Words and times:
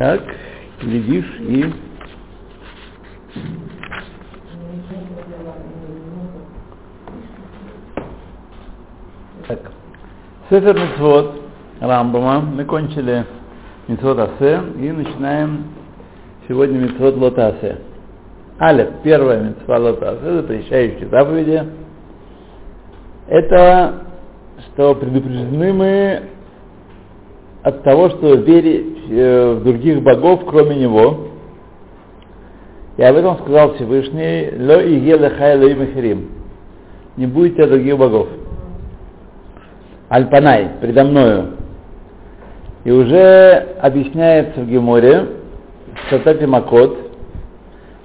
Так, 0.00 0.22
глядишь 0.80 1.40
и... 1.40 1.74
Так. 9.46 9.58
Сефер 10.48 10.74
Митцвот 10.74 11.42
Рамбама. 11.80 12.40
Мы 12.40 12.64
кончили 12.64 13.26
Митцвот 13.88 14.18
Асе 14.20 14.62
и 14.78 14.90
начинаем 14.90 15.66
сегодня 16.48 16.78
Митцвот 16.78 17.16
Лотасе. 17.16 17.80
Алев, 18.58 19.02
первая 19.02 19.50
Митцва 19.50 19.76
Лотасе, 19.76 20.32
запрещающие 20.32 21.10
заповеди. 21.10 21.62
Это, 23.28 23.96
что 24.64 24.94
предупреждены 24.94 25.74
мы 25.74 26.22
от 27.62 27.82
того, 27.82 28.10
что 28.10 28.34
верить 28.34 29.10
э, 29.10 29.54
в 29.54 29.64
других 29.64 30.02
богов, 30.02 30.42
кроме 30.46 30.76
Него. 30.76 31.28
И 32.96 33.02
об 33.02 33.16
этом 33.16 33.38
сказал 33.38 33.74
Всевышний, 33.74 34.50
«Ло 34.58 34.82
и 34.82 34.98
лехай 34.98 35.58
ло 35.58 35.68
и 35.68 36.18
Не 37.16 37.26
будете 37.26 37.66
других 37.66 37.96
богов. 37.96 38.28
Альпанай, 40.08 40.70
предо 40.80 41.04
мною. 41.04 41.52
И 42.84 42.90
уже 42.90 43.68
объясняется 43.80 44.60
в 44.60 44.68
Геморе, 44.68 45.26
в 45.94 46.10
Сатате 46.10 46.46
Макот, 46.46 46.98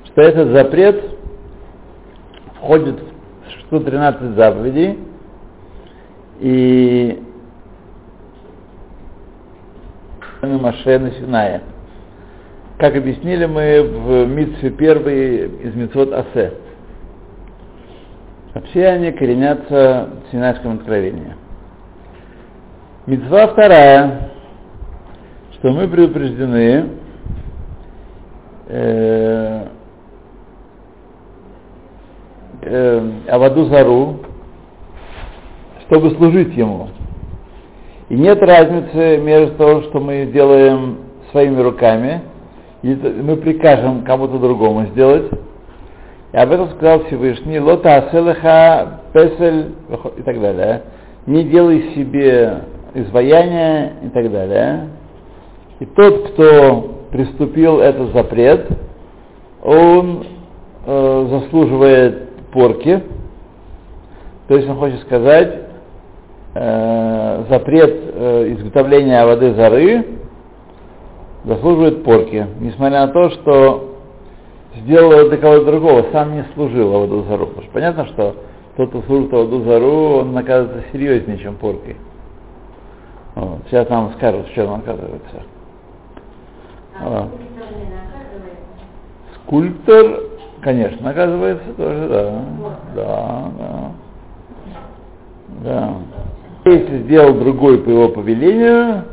что 0.05 0.22
этот 0.22 0.52
запрет 0.52 1.03
входит 2.58 2.99
в 2.99 3.67
113 3.67 4.35
заповедей, 4.35 4.99
и 6.39 7.23
Маше 10.45 10.99
на 10.99 11.12
Синае. 11.12 11.62
Как 12.77 12.95
объяснили 12.95 13.45
мы 13.45 13.81
в 13.81 14.27
Митсве 14.27 14.69
первый 14.72 15.47
из 15.64 15.75
Митцвот 15.75 16.11
Асе. 16.14 16.53
Все 18.69 18.88
они 18.88 19.11
коренятся 19.11 20.09
в 20.28 20.31
Синайском 20.31 20.75
откровении. 20.75 21.36
Митцва 23.06 23.47
вторая, 23.47 24.31
что 25.53 25.72
мы 25.72 25.88
предупреждены 25.88 26.89
э, 28.67 29.67
э, 32.62 33.12
Аваду 33.30 33.66
Зару, 33.66 34.19
чтобы 35.88 36.12
служить 36.16 36.56
ему. 36.56 36.89
И 38.09 38.16
нет 38.16 38.42
разницы 38.42 39.17
между 39.17 39.56
того, 39.56 39.81
что 39.84 40.00
мы 40.00 40.25
делаем 40.25 40.98
своими 41.31 41.59
руками, 41.59 42.22
и 42.84 42.94
мы 42.94 43.38
прикажем 43.38 44.03
кому-то 44.03 44.38
другому 44.38 44.86
сделать. 44.88 45.31
И 46.31 46.38
об 46.38 46.52
этом 46.52 46.70
сказал 46.72 47.06
Всевышний, 47.06 47.59
лота 47.59 47.95
аселеха 47.97 49.00
песель 49.12 49.73
и 50.17 50.22
так 50.22 50.39
далее. 50.39 50.84
Не 51.25 51.45
делай 51.45 51.94
себе 51.95 52.62
изваяния 52.94 53.94
и 54.03 54.09
так 54.09 54.31
далее. 54.31 54.90
И 55.80 55.86
тот, 55.86 56.30
кто 56.30 57.08
приступил 57.12 57.80
этот 57.80 58.14
запрет, 58.14 58.67
он 59.64 60.25
э, 60.86 61.28
заслуживает 61.30 62.30
порки. 62.52 63.02
То 64.47 64.56
есть 64.56 64.69
он 64.69 64.78
хочет 64.78 65.02
сказать, 65.02 65.64
э, 66.56 67.44
запрет 67.50 67.94
э, 68.14 68.53
изготовления 68.53 69.25
воды 69.25 69.53
зары 69.53 70.06
заслуживает 71.44 72.03
порки, 72.03 72.47
несмотря 72.59 73.06
на 73.06 73.08
то, 73.09 73.30
что 73.30 73.97
сделал 74.78 75.30
для 75.30 75.38
кого-то 75.38 75.66
другого, 75.66 76.06
сам 76.12 76.36
не 76.36 76.45
служил 76.53 76.89
воду 76.89 77.23
зару. 77.30 77.47
Потому 77.47 77.64
что 77.64 77.73
понятно, 77.73 78.06
что 78.08 78.35
тот, 78.78 78.90
кто 78.90 79.02
служит 79.03 79.31
воду 79.31 79.63
зару, 79.63 80.19
он 80.19 80.34
наказывается 80.34 80.91
серьезнее, 80.91 81.38
чем 81.38 81.56
поркой. 81.56 81.96
Вот. 83.35 83.59
Сейчас 83.69 83.88
нам 83.90 84.13
скажут, 84.18 84.47
что 84.50 84.66
он 84.66 84.79
наказывается. 84.79 85.44
А, 87.00 87.29
скульптор, 89.35 90.22
конечно, 90.62 91.03
наказывается 91.03 91.74
тоже, 91.74 92.08
да. 92.09 92.41
Да, 92.96 93.52
да. 93.59 93.91
Да. 95.63 95.94
Если 96.85 97.03
сделал 97.03 97.34
другой 97.34 97.79
по 97.79 97.90
его 97.90 98.09
повелению, 98.09 99.06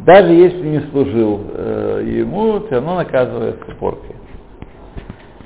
даже 0.00 0.32
если 0.32 0.66
не 0.66 0.80
служил 0.90 1.40
э, 1.54 2.02
ему, 2.04 2.60
все 2.60 2.76
равно 2.76 2.96
наказывается 2.96 3.64
поркой. 3.78 4.16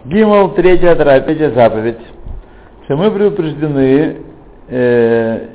Гимал, 0.07 0.55
третья, 0.55 0.95
третья 0.95 1.51
заповедь, 1.51 1.99
что 2.85 2.97
мы 2.97 3.11
предупреждены 3.11 4.17
э, 4.69 5.47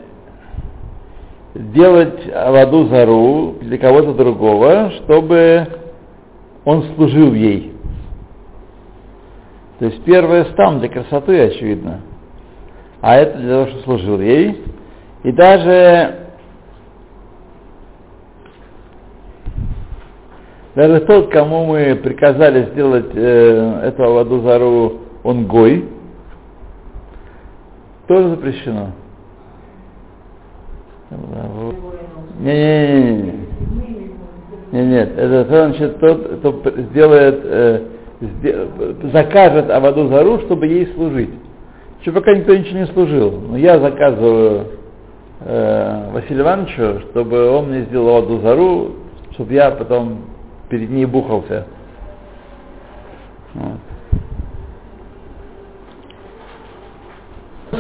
делать 1.56 2.20
воду 2.48 2.88
зару 2.90 3.56
для 3.62 3.80
кого-то 3.80 4.14
другого, 4.14 4.92
чтобы 5.04 5.68
он 6.64 6.84
служил 6.96 7.34
ей. 7.34 7.74
То 9.80 9.86
есть 9.86 10.04
первое 10.04 10.46
стан 10.46 10.80
для 10.80 10.90
красоты, 10.90 11.40
очевидно. 11.40 12.02
А 13.02 13.16
это 13.16 13.38
для 13.40 13.50
того, 13.50 13.68
чтобы 13.68 13.84
служил 13.84 14.22
ей. 14.22 14.64
И 15.24 15.32
даже, 15.32 16.16
даже 20.76 21.00
тот, 21.02 21.32
кому 21.32 21.66
мы 21.66 21.96
приказали 21.96 22.72
сделать 22.72 23.12
э, 23.14 23.82
эту 23.86 24.04
Авадузару, 24.04 25.02
он 25.24 25.48
гой, 25.48 25.90
тоже 28.08 28.30
запрещено. 28.30 28.92
Не-не-не. 32.40 33.48
Нет, 34.72 34.86
нет, 34.86 35.18
это 35.18 35.46
значит 35.46 36.00
тот, 36.00 36.40
кто 36.40 36.72
сделает, 36.92 37.40
э, 37.44 37.82
закажет 39.14 39.70
Аваду 39.70 40.08
Зару, 40.08 40.40
чтобы 40.42 40.68
ей 40.68 40.88
служить. 40.94 41.30
Еще 42.02 42.12
пока 42.12 42.36
никто 42.36 42.54
ничего 42.54 42.80
не 42.80 42.88
служил. 42.88 43.32
Но 43.50 43.58
я 43.58 43.80
заказываю 43.80 44.68
э, 45.48 46.12
Василию 46.12 46.44
Ивановичу, 46.44 47.02
чтобы 47.10 47.50
он 47.50 47.70
мне 47.70 47.84
сделал 47.84 48.18
одну 48.18 48.40
зару, 48.42 48.96
чтобы 49.34 49.54
я 49.54 49.72
потом 49.72 50.26
перед 50.70 50.90
ней 50.90 51.06
бухался. 51.06 51.66
Вот. 53.54 53.80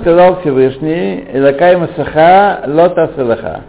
Сказал 0.01 0.39
Всевышний, 0.41 1.25
Элакай 1.33 1.75
Масаха 1.75 2.63
Лота 2.67 3.11
Селаха. 3.15 3.61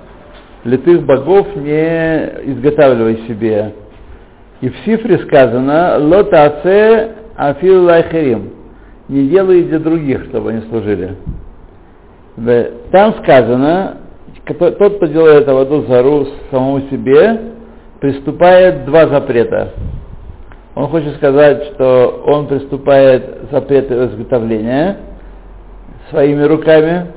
Литых 0.64 1.04
богов 1.04 1.54
не 1.56 2.52
изготавливай 2.52 3.24
себе. 3.28 3.72
И 4.60 4.68
в 4.68 4.76
Сифре 4.84 5.18
сказано, 5.18 5.96
Лота 5.98 6.44
Аце 6.44 7.12
Афил 7.36 7.84
Лайхерим. 7.84 8.52
Не 9.08 9.28
делай 9.28 9.62
для 9.62 9.78
других, 9.78 10.24
чтобы 10.26 10.50
они 10.50 10.62
служили. 10.68 11.16
Там 12.92 13.14
сказано, 13.22 13.98
тот, 14.46 14.96
кто 14.96 15.06
делает 15.06 15.48
Аваду 15.48 15.82
Зару 15.86 16.26
самому 16.50 16.80
себе, 16.82 17.40
приступает 18.00 18.84
два 18.84 19.08
запрета. 19.08 19.72
Он 20.74 20.86
хочет 20.88 21.16
сказать, 21.16 21.64
что 21.74 22.22
он 22.26 22.46
приступает 22.46 23.50
запрет 23.50 23.90
изготовления 23.90 24.98
своими 26.10 26.44
руками, 26.44 27.08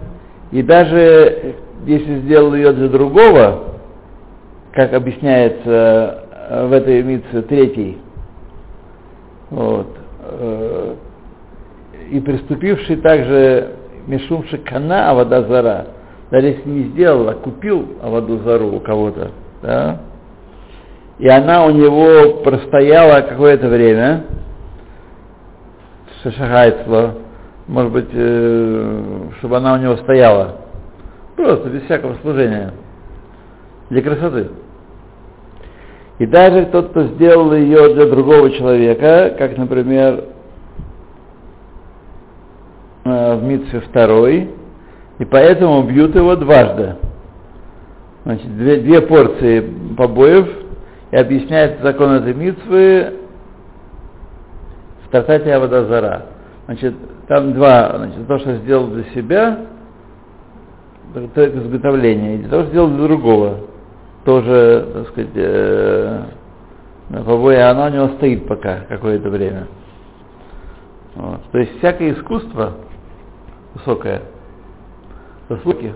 и 0.52 0.64
даже 0.64 1.56
если 1.86 2.20
сделал 2.22 2.56
ее 2.56 2.72
для 2.74 2.88
другого, 2.88 3.76
как 4.74 4.94
объясняется 4.94 6.24
э, 6.50 6.68
в 6.68 6.74
этой 6.74 7.04
митце 7.04 7.42
третий, 7.44 7.98
вот, 9.52 9.88
э, 10.24 10.96
и 12.10 12.20
приступивший 12.20 12.98
также 12.98 13.76
Мишум 14.08 14.46
Шикана 14.46 15.12
Авадазара, 15.12 15.88
даже 16.30 16.48
если 16.48 16.70
не 16.70 16.84
сделал, 16.90 17.30
а 17.30 17.34
купил 17.34 17.98
Авадузару 18.02 18.76
у 18.76 18.80
кого-то, 18.80 19.32
да, 19.62 20.00
и 21.20 21.28
она 21.28 21.66
у 21.66 21.72
него 21.72 22.42
простояла 22.42 23.22
какое-то 23.22 23.68
время, 23.68 24.24
шашахайцла, 26.24 27.16
может 27.68 27.92
быть, 27.92 28.10
э, 28.12 29.30
чтобы 29.38 29.58
она 29.58 29.74
у 29.74 29.78
него 29.78 29.98
стояла, 29.98 30.58
просто 31.36 31.70
без 31.70 31.84
всякого 31.84 32.16
служения, 32.22 32.74
для 33.92 34.02
красоты. 34.02 34.50
И 36.18 36.26
даже 36.26 36.66
тот, 36.68 36.90
кто 36.90 37.04
сделал 37.04 37.54
ее 37.54 37.94
для 37.94 38.06
другого 38.06 38.52
человека, 38.52 39.36
как, 39.38 39.58
например, 39.58 40.26
Э, 43.04 43.36
в 43.36 43.44
Митсве 43.44 43.80
второй, 43.80 44.52
и 45.18 45.26
поэтому 45.26 45.82
бьют 45.84 46.16
его 46.16 46.36
дважды. 46.36 46.98
Значит, 48.26 48.56
две, 48.56 48.78
две 48.78 49.02
порции 49.02 49.74
побоев, 49.98 50.48
и 51.10 51.16
объясняет 51.16 51.82
закон 51.82 52.12
этой 52.12 52.36
митвы 52.36 53.14
в 55.04 55.10
Тартате 55.10 55.52
Авадазара. 55.52 56.28
Значит, 56.66 56.94
там 57.28 57.54
два, 57.54 57.94
значит, 57.98 58.28
то, 58.28 58.38
что 58.38 58.58
сделал 58.58 58.88
для 58.90 59.04
себя, 59.16 59.62
это 61.16 61.58
изготовление, 61.58 62.36
и 62.38 62.44
то, 62.44 62.62
что 62.62 62.70
сделал 62.70 62.90
для 62.90 63.08
другого. 63.08 63.58
Тоже, 64.26 64.88
так 64.94 65.08
сказать, 65.08 65.32
э, 65.34 66.24
побоя, 67.10 67.72
оно 67.72 67.86
у 67.86 67.90
него 67.90 68.08
стоит 68.18 68.48
пока 68.48 68.82
какое-то 68.88 69.32
время. 69.32 69.68
Вот. 71.16 71.42
То 71.52 71.58
есть 71.58 71.80
всякое 71.80 72.14
искусство 72.14 72.74
высокое, 73.74 74.22
заслуги. 75.50 75.94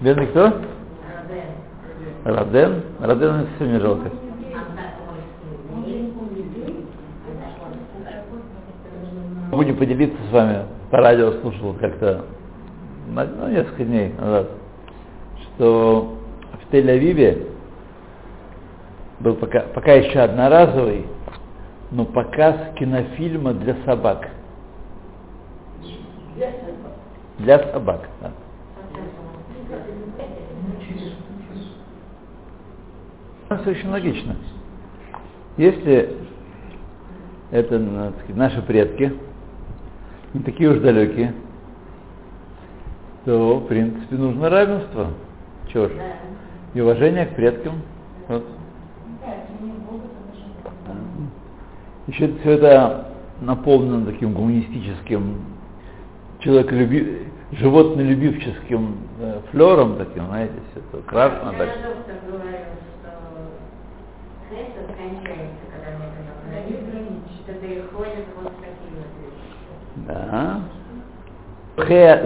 Бедный 0.00 0.26
кто? 0.26 0.52
Раден. 2.24 2.82
Раден 3.00 3.46
совсем 3.48 3.72
не 3.72 3.80
жалко. 3.80 4.10
Будем 9.50 9.76
поделиться 9.76 10.18
с 10.28 10.32
вами. 10.32 10.64
По 10.90 10.98
радио 10.98 11.32
слушал 11.40 11.74
как-то 11.74 12.24
ну, 13.08 13.48
несколько 13.48 13.84
дней 13.84 14.12
назад, 14.18 14.50
что 15.56 16.18
в 16.52 16.72
Тель-Авиве 16.72 17.46
был 19.20 19.36
пока, 19.36 19.60
пока 19.74 19.92
еще 19.92 20.18
одноразовый, 20.20 21.06
но 21.94 22.04
показ 22.04 22.56
кинофильма 22.74 23.54
для 23.54 23.76
собак. 23.84 24.28
Для 27.38 27.58
собак, 27.72 28.08
да. 28.20 28.32
Это 33.48 33.70
очень 33.70 33.88
логично. 33.88 34.34
Если 35.56 36.16
это 37.52 37.78
ну, 37.78 38.10
сказать, 38.10 38.36
наши 38.36 38.62
предки, 38.62 39.14
не 40.32 40.40
такие 40.40 40.70
уж 40.70 40.80
далекие, 40.80 41.32
то, 43.24 43.58
в 43.60 43.68
принципе, 43.68 44.16
нужно 44.16 44.50
равенство. 44.50 45.10
Чего 45.68 45.86
ж? 45.86 45.92
И 46.74 46.80
уважение 46.80 47.26
к 47.26 47.36
предкам. 47.36 47.82
Вот. 48.26 48.44
Еще 52.06 52.32
все 52.40 52.50
это 52.52 53.06
наполнено 53.40 54.04
таким 54.04 54.34
гуманистическим, 54.34 55.36
человеколюби... 56.40 57.28
животнолюбивческим 57.52 58.96
э, 59.20 59.40
флером 59.50 59.96
таким, 59.96 60.26
знаете, 60.26 60.54
все 60.70 60.80
это 60.80 61.02
красно. 61.08 61.54
Так. 61.56 61.68
Да. 70.06 70.60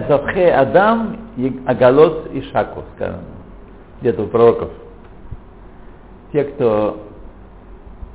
Завхе 0.07 0.51
Адам 0.51 1.17
и 1.37 1.61
Агалот 1.65 2.31
и 2.33 2.41
Шаку, 2.51 2.83
сказано, 2.95 3.23
где-то 4.01 4.23
у 4.23 4.27
пророков. 4.27 4.69
Те, 6.31 6.43
кто 6.43 7.01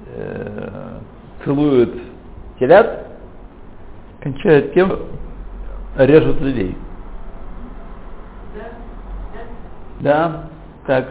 э, 0.07 0.99
целуют 1.45 1.95
телят, 2.59 3.07
кончают 4.21 4.73
тем, 4.75 4.99
режут 5.97 6.41
людей. 6.41 6.77
Да? 10.01 10.01
Да, 10.01 10.49
так. 10.87 11.09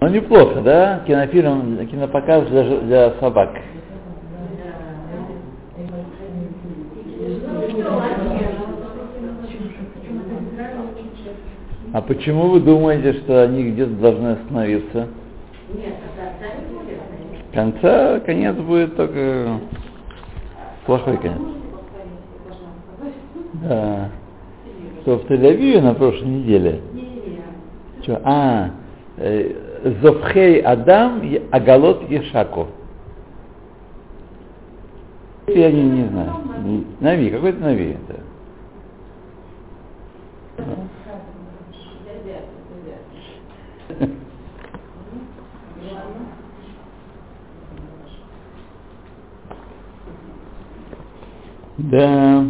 Ну 0.00 0.08
неплохо, 0.08 0.60
да? 0.60 1.02
Кинофильм, 1.06 1.86
кинопоказ 1.88 2.46
для, 2.48 2.62
для 2.80 3.10
собак. 3.20 3.50
А 11.96 12.02
почему 12.02 12.48
вы 12.48 12.60
думаете, 12.60 13.14
что 13.20 13.44
они 13.44 13.70
где-то 13.70 13.92
должны 13.92 14.32
остановиться? 14.32 15.08
Нет, 15.72 15.94
конца 16.14 16.54
не 16.60 16.76
будет. 16.76 17.00
Конца, 17.54 18.20
конец 18.20 18.54
будет 18.56 18.96
только 18.96 19.60
плохой 20.84 21.16
конец. 21.16 21.40
Да. 23.62 24.10
Что 25.00 25.20
в 25.20 25.24
Тель-Авиве 25.24 25.80
на 25.80 25.94
прошлой 25.94 26.26
неделе? 26.26 26.82
Что? 28.02 28.20
А, 28.24 28.72
э, 29.16 29.54
Зовхей 30.02 30.60
Адам 30.60 31.22
Агалот 31.50 32.10
Ешако. 32.10 32.66
Я 35.46 35.72
не, 35.72 35.82
не 35.82 36.04
знаю. 36.08 36.34
Нави, 37.00 37.30
какой-то 37.30 37.58
Нави. 37.58 37.96
Да. 38.06 38.16
Да. 51.78 52.44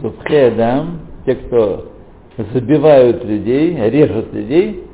Зубхе 0.00 0.46
Адам, 0.46 1.00
те, 1.26 1.34
кто 1.34 1.92
забивают 2.54 3.24
людей, 3.24 3.76
режут 3.90 4.32
людей, 4.32 4.84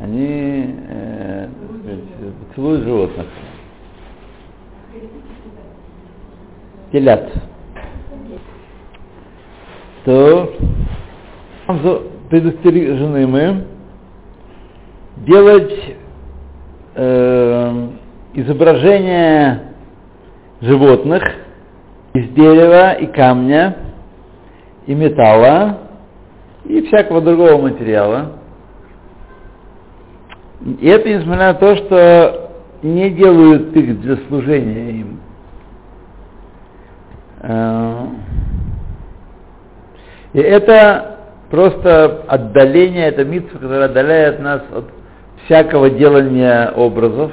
они 0.00 0.74
э, 0.88 1.48
целуют 2.54 2.84
животных. 2.84 3.26
Телят. 6.92 7.30
То 10.04 10.54
предостережены 12.30 13.26
мы 13.26 13.64
делать 15.18 15.93
э, 16.94 17.88
изображения 18.34 19.62
животных 20.60 21.22
из 22.14 22.28
дерева 22.30 22.92
и 22.92 23.06
камня, 23.06 23.76
и 24.86 24.94
металла, 24.94 25.78
и 26.64 26.82
всякого 26.86 27.20
другого 27.20 27.60
материала. 27.60 28.32
И 30.80 30.86
это 30.86 31.08
несмотря 31.08 31.52
на 31.52 31.54
то, 31.54 31.76
что 31.76 32.50
не 32.82 33.10
делают 33.10 33.74
их 33.76 34.00
для 34.00 34.16
служения 34.28 34.90
им. 34.90 35.20
Э, 37.40 38.06
и 40.32 40.38
это 40.40 41.18
просто 41.50 42.24
отдаление, 42.26 43.06
это 43.06 43.24
митцва, 43.24 43.58
которая 43.58 43.88
отдаляет 43.88 44.40
нас 44.40 44.62
от 44.74 44.86
всякого 45.44 45.90
делания 45.90 46.70
образов, 46.70 47.32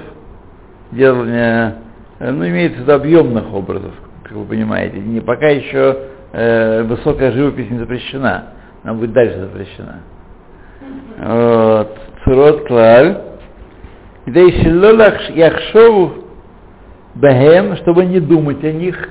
делания, 0.91 1.75
э, 2.19 2.31
ну, 2.31 2.47
имеется 2.47 2.79
в 2.79 2.81
виду 2.83 2.93
объемных 2.93 3.53
образов, 3.53 3.93
как 4.23 4.33
вы 4.33 4.45
понимаете. 4.45 4.99
Не, 4.99 5.21
пока 5.21 5.47
еще 5.47 5.97
э, 6.31 6.83
высокая 6.83 7.31
живопись 7.31 7.69
не 7.69 7.79
запрещена, 7.79 8.45
она 8.83 8.93
будет 8.93 9.13
дальше 9.13 9.39
запрещена. 9.39 9.99
Вот. 11.19 11.97
Цурот 12.23 12.67
клаль. 12.67 13.21
Яхшову 14.25 16.13
бахем, 17.15 17.75
чтобы 17.77 18.05
не 18.05 18.19
думать 18.19 18.63
о 18.63 18.71
них. 18.71 19.09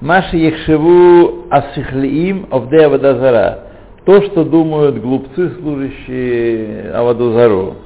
Маши 0.00 0.36
яхшеву 0.36 1.46
асихлиим 1.50 2.48
овдея 2.50 2.88
водозара 2.88 3.71
то, 4.04 4.20
что 4.22 4.44
думают 4.44 5.00
глупцы, 5.00 5.50
служащие 5.60 6.90
Авадузару. 6.92 7.76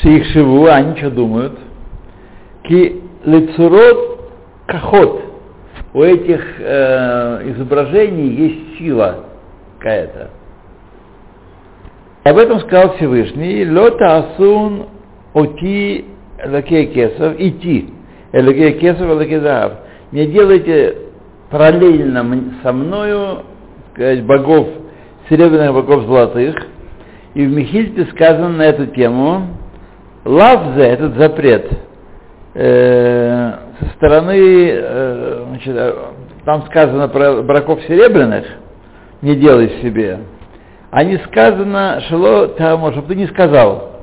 Шиихшиву, 0.00 0.66
а 0.66 0.76
они 0.76 0.96
что 0.96 1.10
думают? 1.10 1.58
Ки 2.64 3.02
лицурот 3.24 4.20
кахот. 4.66 5.22
У 5.92 6.02
этих 6.02 6.42
э, 6.58 7.50
изображений 7.50 8.28
есть 8.28 8.78
сила 8.78 9.24
какая-то. 9.78 10.30
Об 12.24 12.38
этом 12.38 12.60
сказал 12.60 12.96
Всевышний, 12.96 13.68
лота 13.70 14.18
асун 14.18 14.86
оти 15.32 16.06
лакей 16.44 16.86
кесов, 16.86 17.34
идти, 17.38 17.90
лакей 18.32 18.72
кесов, 18.78 19.08
лакей 19.16 19.40
Не 20.12 20.26
делайте 20.26 20.96
параллельно 21.50 22.52
со 22.62 22.72
мною 22.72 23.42
сказать, 23.92 24.24
богов 24.24 24.68
серебряных 25.28 25.72
богов 25.74 26.06
золотых, 26.06 26.54
И 27.34 27.44
в 27.44 27.50
Михильте 27.50 28.06
сказано 28.12 28.48
на 28.48 28.62
эту 28.62 28.86
тему, 28.86 29.48
лавзе, 30.24 30.82
этот 30.82 31.16
запрет, 31.16 31.70
э, 32.54 33.52
со 33.78 33.88
стороны, 33.96 34.70
э, 34.72 35.44
значит, 35.48 35.96
там 36.44 36.64
сказано 36.66 37.08
про 37.08 37.42
браков 37.42 37.80
серебряных, 37.82 38.46
не 39.20 39.36
делай 39.36 39.80
себе, 39.82 40.20
а 40.90 41.04
не 41.04 41.18
сказано, 41.18 42.00
шело 42.08 42.48
тому, 42.48 42.92
чтобы 42.92 43.08
ты 43.08 43.16
не 43.16 43.26
сказал, 43.26 43.96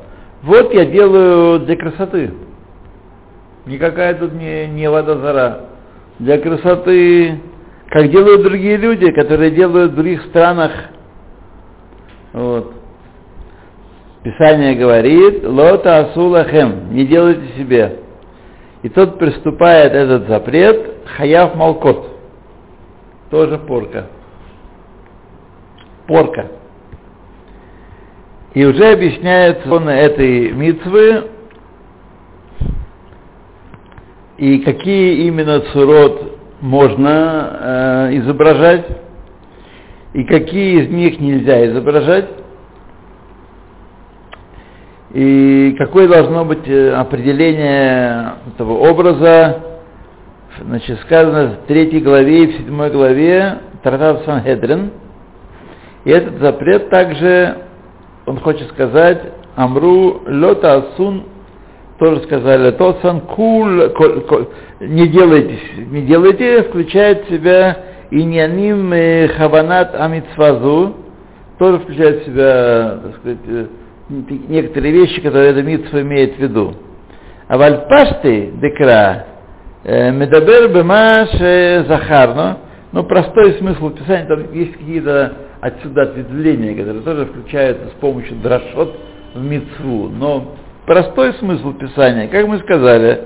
вот 0.44 0.74
я 0.74 0.86
делаю 0.86 1.60
для 1.62 1.78
красоты. 1.78 2.32
Никакая 3.66 4.14
тут 4.16 4.34
не, 4.34 4.68
не 4.68 4.90
вода 4.90 5.16
зара. 5.16 5.62
Для 6.20 6.38
красоты, 6.38 7.40
как 7.90 8.12
делают 8.12 8.44
другие 8.44 8.76
люди, 8.76 9.10
которые 9.12 9.52
делают 9.52 9.94
в 9.94 9.96
других 9.96 10.22
странах. 10.24 10.72
Вот. 12.34 12.74
Писание 14.24 14.76
говорит, 14.76 15.44
лота 15.44 16.00
асулахем, 16.00 16.94
не 16.94 17.06
делайте 17.06 17.48
себе. 17.58 18.00
И 18.82 18.90
тот 18.90 19.20
приступает 19.20 19.94
этот 19.94 20.28
запрет, 20.28 21.08
хаяв 21.18 21.56
малкот. 21.56 22.10
Тоже 23.30 23.58
порка. 23.60 24.08
Порка. 26.08 26.48
И 28.54 28.66
уже 28.66 28.92
объясняет 28.92 29.66
он 29.68 29.90
этой 29.90 30.52
митвы, 30.52 31.30
и 34.38 34.60
какие 34.60 35.28
именно 35.28 35.60
цурот 35.72 36.38
можно 36.62 38.10
э, 38.10 38.18
изображать, 38.18 38.86
и 40.14 40.24
какие 40.24 40.84
из 40.84 40.90
них 40.90 41.20
нельзя 41.20 41.66
изображать, 41.68 42.30
и 45.12 45.76
какое 45.78 46.08
должно 46.08 46.46
быть 46.46 46.68
э, 46.68 46.92
определение 46.94 48.34
этого 48.54 48.74
образа, 48.90 49.62
значит, 50.60 51.00
сказано 51.02 51.50
в 51.50 51.68
третьей 51.68 52.00
главе 52.00 52.44
и 52.44 52.48
в 52.48 52.58
седьмой 52.58 52.90
главе 52.90 53.60
Тратат 53.84 54.26
Санхедрин. 54.26 54.92
И 56.06 56.10
этот 56.10 56.40
запрет 56.40 56.90
также, 56.90 57.58
он 58.26 58.40
хочет 58.40 58.70
сказать, 58.70 59.22
Амру 59.56 60.22
Лота 60.28 60.78
Асун, 60.78 61.26
тоже 62.00 62.22
сказали, 62.24 62.72
Тосан 62.72 63.22
Кул, 63.22 63.68
не 64.80 65.08
делайте, 65.08 65.60
не 65.78 66.02
делайте, 66.02 66.64
включает 66.64 67.26
в 67.26 67.30
себя 67.30 67.78
Иньяним 68.14 68.94
Хаванат 69.36 69.96
Амитсвазу, 69.96 70.98
тоже 71.58 71.80
включает 71.80 72.22
в 72.22 72.26
себя, 72.26 73.00
так 73.04 73.16
сказать, 73.18 73.40
э, 73.48 73.66
некоторые 74.50 74.94
вещи, 74.94 75.20
которые 75.20 75.52
эта 75.52 75.64
митцва 75.64 76.02
имеет 76.02 76.36
в 76.36 76.40
виду. 76.40 76.76
А 77.48 77.58
вальпашты 77.58 78.52
декра 78.62 79.26
э, 79.84 80.12
медабер 80.12 80.70
бемаш 80.70 81.30
захарно, 81.88 82.60
ну 82.92 83.04
простой 83.04 83.54
смысл 83.54 83.90
писания, 83.90 84.28
там 84.28 84.54
есть 84.54 84.74
какие-то 84.74 85.34
отсюда 85.62 86.04
ответвления, 86.04 86.76
которые 86.76 87.02
тоже 87.02 87.26
включаются 87.26 87.88
с 87.88 88.00
помощью 88.00 88.36
драшот 88.38 88.96
в 89.34 89.44
митцву, 89.44 90.10
но 90.10 90.56
простой 90.86 91.34
смысл 91.40 91.74
писания, 91.74 92.28
как 92.28 92.48
мы 92.48 92.60
сказали, 92.60 93.22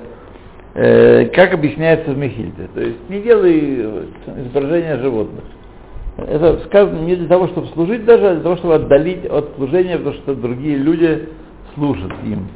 э, 0.77 1.25
как 1.33 1.53
объясняется 1.53 2.11
в 2.11 2.17
Мехильде. 2.17 2.69
То 2.73 2.81
есть 2.81 3.09
не 3.09 3.21
делай 3.21 4.05
изображения 4.45 4.97
животных. 4.97 5.43
Это 6.17 6.59
сказано 6.65 6.99
не 6.99 7.15
для 7.15 7.27
того, 7.27 7.47
чтобы 7.47 7.67
служить 7.67 8.05
даже, 8.05 8.27
а 8.27 8.33
для 8.35 8.43
того, 8.43 8.57
чтобы 8.57 8.75
отдалить 8.75 9.25
от 9.25 9.55
служения, 9.55 9.97
потому 9.97 10.15
что 10.15 10.35
другие 10.35 10.77
люди 10.77 11.29
служат 11.73 12.11
им. 12.23 12.47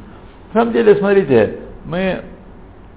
На 0.52 0.60
самом 0.60 0.72
деле, 0.72 0.96
смотрите, 0.96 1.58
мы, 1.84 2.22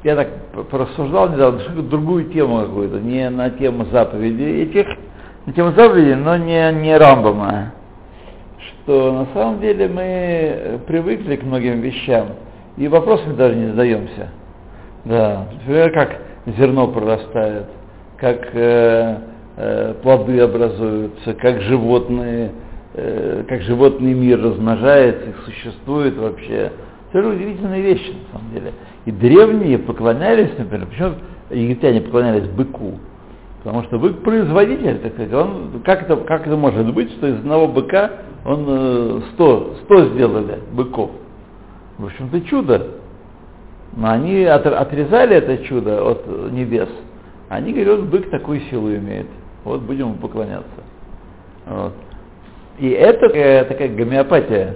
я 0.04 0.16
так 0.16 0.30
порассуждал 0.70 1.30
недавно, 1.30 1.60
другую 1.84 2.26
тему 2.26 2.62
какую-то, 2.62 3.00
не 3.00 3.30
на 3.30 3.50
тему 3.52 3.86
заповедей 3.92 4.64
этих, 4.64 4.88
на 5.46 5.54
тему 5.54 5.72
заповедей, 5.72 6.16
но 6.16 6.38
не, 6.38 6.72
не 6.82 6.98
Рамбама, 6.98 7.74
что 8.60 9.12
на 9.12 9.28
самом 9.34 9.60
деле 9.60 9.88
мы 9.88 10.80
привыкли 10.88 11.36
к 11.36 11.44
многим 11.44 11.82
вещам, 11.82 12.30
и 12.78 12.88
вопросами 12.88 13.36
даже 13.36 13.56
не 13.56 13.68
задаемся. 13.68 14.30
Да, 15.06 15.48
например, 15.54 15.92
как 15.92 16.18
зерно 16.46 16.88
прорастает, 16.88 17.66
как 18.18 18.50
э, 18.54 19.18
Э, 19.58 19.94
плоды 20.04 20.38
образуются, 20.42 21.34
как 21.34 21.62
животные, 21.62 22.52
э, 22.94 23.46
как 23.48 23.62
животный 23.62 24.14
мир 24.14 24.42
размножается, 24.42 25.28
существует 25.46 26.18
вообще. 26.18 26.74
Это 27.14 27.30
удивительные 27.30 27.82
вещи, 27.82 28.10
на 28.10 28.38
самом 28.38 28.54
деле. 28.54 28.74
И 29.06 29.12
древние 29.12 29.78
поклонялись, 29.78 30.50
например, 30.58 30.88
почему 30.88 31.12
египтяне 31.52 32.02
поклонялись 32.02 32.50
быку? 32.50 33.00
Потому 33.64 33.84
что 33.84 33.98
бык 33.98 34.24
производитель, 34.24 34.98
так 34.98 35.14
сказать, 35.14 35.34
он, 35.34 35.82
как, 35.86 36.02
это, 36.02 36.18
как 36.18 36.46
это 36.46 36.58
может 36.58 36.94
быть, 36.94 37.10
что 37.14 37.28
из 37.28 37.36
одного 37.36 37.70
быка 37.70 38.12
он 38.44 39.24
100, 39.36 39.74
э, 39.80 39.86
100 39.86 40.06
сделали 40.16 40.60
быков? 40.74 41.12
В 41.98 42.08
общем-то 42.08 42.42
чудо. 42.42 42.88
Но 43.96 44.10
они 44.10 44.44
отрезали 44.44 45.38
это 45.38 45.58
чудо 45.66 46.04
от 46.04 46.52
небес. 46.52 46.90
Они 47.50 47.72
говорят, 47.72 48.10
бык 48.10 48.30
такую 48.30 48.60
силу 48.62 48.94
имеет 48.94 49.28
вот 49.66 49.82
будем 49.82 50.16
поклоняться. 50.16 50.84
Вот. 51.66 51.94
И 52.80 52.90
это 52.90 53.28
такая, 53.28 53.66
такая 53.66 53.90
гомеопатия, 53.90 54.76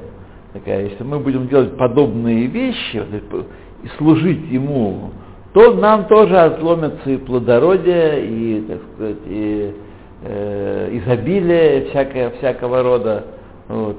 такая, 0.52 0.88
если 0.88 1.04
мы 1.04 1.20
будем 1.20 1.48
делать 1.48 1.78
подобные 1.78 2.48
вещи 2.48 3.04
вот, 3.32 3.46
и 3.84 3.88
служить 3.98 4.50
ему, 4.50 5.12
то 5.54 5.74
нам 5.74 6.06
тоже 6.08 6.38
отломятся 6.38 7.10
и 7.10 7.18
плодородие, 7.18 8.26
и, 8.26 8.62
так 8.62 8.80
сказать, 8.94 9.18
и 9.26 9.76
э, 10.24 10.90
изобилие 10.98 11.86
всякое, 11.90 12.32
всякого 12.32 12.84
рода. 12.84 13.26
Вот. 13.68 13.98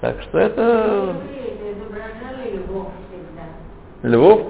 Так 0.00 0.20
что 0.22 0.38
это... 0.38 1.14
Львов? 4.04 4.40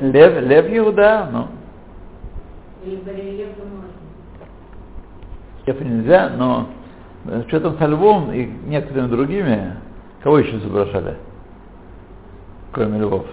Лев, 0.00 0.42
Лев 0.42 0.66
Иуда, 0.76 1.28
ну. 1.30 1.48
Лев 5.66 5.80
нельзя, 5.80 6.30
но 6.36 6.66
что 7.46 7.60
там 7.60 7.78
со 7.78 7.86
львом 7.86 8.32
и 8.32 8.46
некоторыми 8.66 9.06
другими, 9.08 9.76
кого 10.20 10.38
еще 10.40 10.56
изображали, 10.56 11.16
кроме 12.72 12.98
львов? 12.98 13.26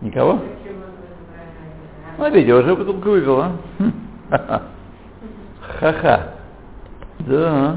Никого? 0.00 0.40
Ну, 2.18 2.30
видите, 2.30 2.54
уже 2.54 2.74
потом 2.74 2.98
вывел, 2.98 3.40
а? 3.40 3.52
Ха-ха. 5.60 6.34
Да. 7.20 7.76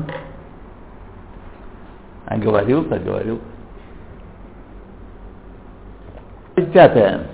А 2.25 2.37
говорил, 2.37 2.83
так 2.85 3.03
говорил. 3.03 3.39
Пятое. 6.71 7.27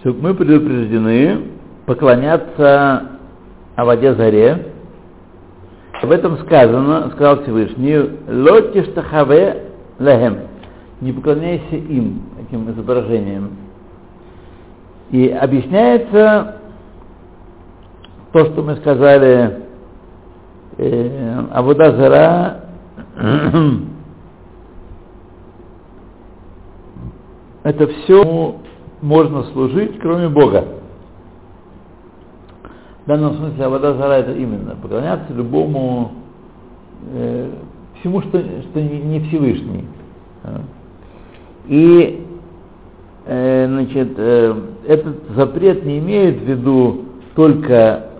Чтобы 0.00 0.22
мы 0.22 0.34
предупреждены 0.34 1.42
поклоняться 1.86 3.02
о 3.76 3.84
воде 3.84 4.14
заре. 4.14 4.72
Об 6.02 6.10
этом 6.10 6.38
сказано, 6.38 7.10
сказал 7.14 7.42
Всевышний, 7.42 7.96
лоти 8.28 8.82
штахаве 8.90 9.64
лехем. 9.98 10.38
Не 11.00 11.12
поклоняйся 11.12 11.76
им, 11.76 12.22
этим 12.40 12.70
изображением. 12.70 13.56
И 15.10 15.28
объясняется 15.28 16.56
то, 18.32 18.44
что 18.46 18.62
мы 18.62 18.76
сказали, 18.76 19.62
э, 20.76 21.44
Авода 21.52 21.92
Зара 21.96 22.67
это 27.64 27.88
все 27.88 28.56
можно 29.02 29.42
служить, 29.44 29.98
кроме 29.98 30.28
Бога. 30.28 30.64
В 33.04 33.08
данном 33.08 33.34
смысле 33.36 33.64
Авода 33.64 33.94
Зара 33.94 34.14
это 34.14 34.32
именно 34.32 34.76
поклоняться 34.76 35.32
любому, 35.32 36.12
э, 37.12 37.50
всему, 37.98 38.20
что, 38.22 38.38
что 38.38 38.80
не 38.80 39.20
Всевышний. 39.20 39.84
И 41.66 42.24
э, 43.26 43.66
значит, 43.66 44.12
э, 44.16 44.54
этот 44.86 45.16
запрет 45.34 45.84
не 45.84 45.98
имеет 45.98 46.40
в 46.40 46.44
виду 46.44 47.04
только 47.34 48.10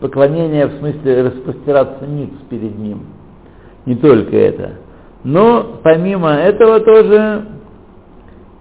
поклонение 0.00 0.66
в 0.66 0.78
смысле 0.78 1.22
распростираться 1.22 2.06
ниц 2.06 2.30
перед 2.48 2.78
ним. 2.78 3.00
Не 3.86 3.96
только 3.96 4.36
это. 4.36 4.72
Но 5.24 5.80
помимо 5.82 6.30
этого 6.30 6.80
тоже 6.80 7.44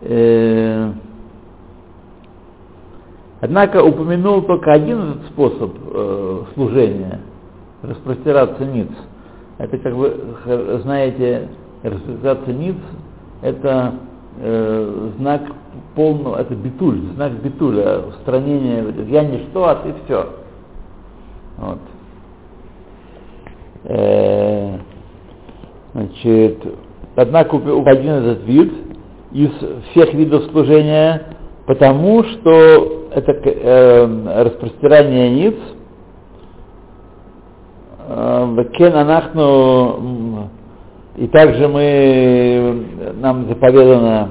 э, 0.01 0.91
Однако 3.41 3.81
упомянул 3.83 4.41
только 4.41 4.73
один 4.73 5.11
этот 5.11 5.27
способ 5.27 5.71
э, 5.93 6.43
служения, 6.55 7.21
распростираться 7.81 8.65
ниц. 8.65 8.89
Это, 9.57 9.77
как 9.77 9.93
вы 9.93 10.79
знаете, 10.83 11.47
распростираться 11.83 12.51
ниц– 12.51 12.75
это 13.41 13.93
э, 14.41 15.09
знак 15.17 15.41
полного, 15.95 16.37
это 16.37 16.53
битуль, 16.53 16.99
знак 17.15 17.33
битуля, 17.41 17.99
устранение, 17.99 18.85
я 19.07 19.23
ничто, 19.23 19.69
а 19.69 19.75
ты 19.75 19.93
все. 20.03 20.27
Вот. 21.59 21.79
Э, 23.85 24.77
значит, 25.93 26.57
однако 27.15 27.57
один 27.57 28.11
этот 28.11 28.45
вид 28.45 28.73
из 29.31 29.51
всех 29.91 30.13
видов 30.13 30.45
служения, 30.51 31.35
потому 31.65 32.23
что 32.23 33.07
это 33.13 33.31
э, 33.31 34.43
распростирание 34.43 35.29
ниц, 35.29 35.55
э, 38.07 38.65
кен 38.77 38.95
анахну, 38.95 40.49
и 41.17 41.27
также 41.27 41.67
мы, 41.67 42.85
нам 43.19 43.49
заповедано 43.49 44.29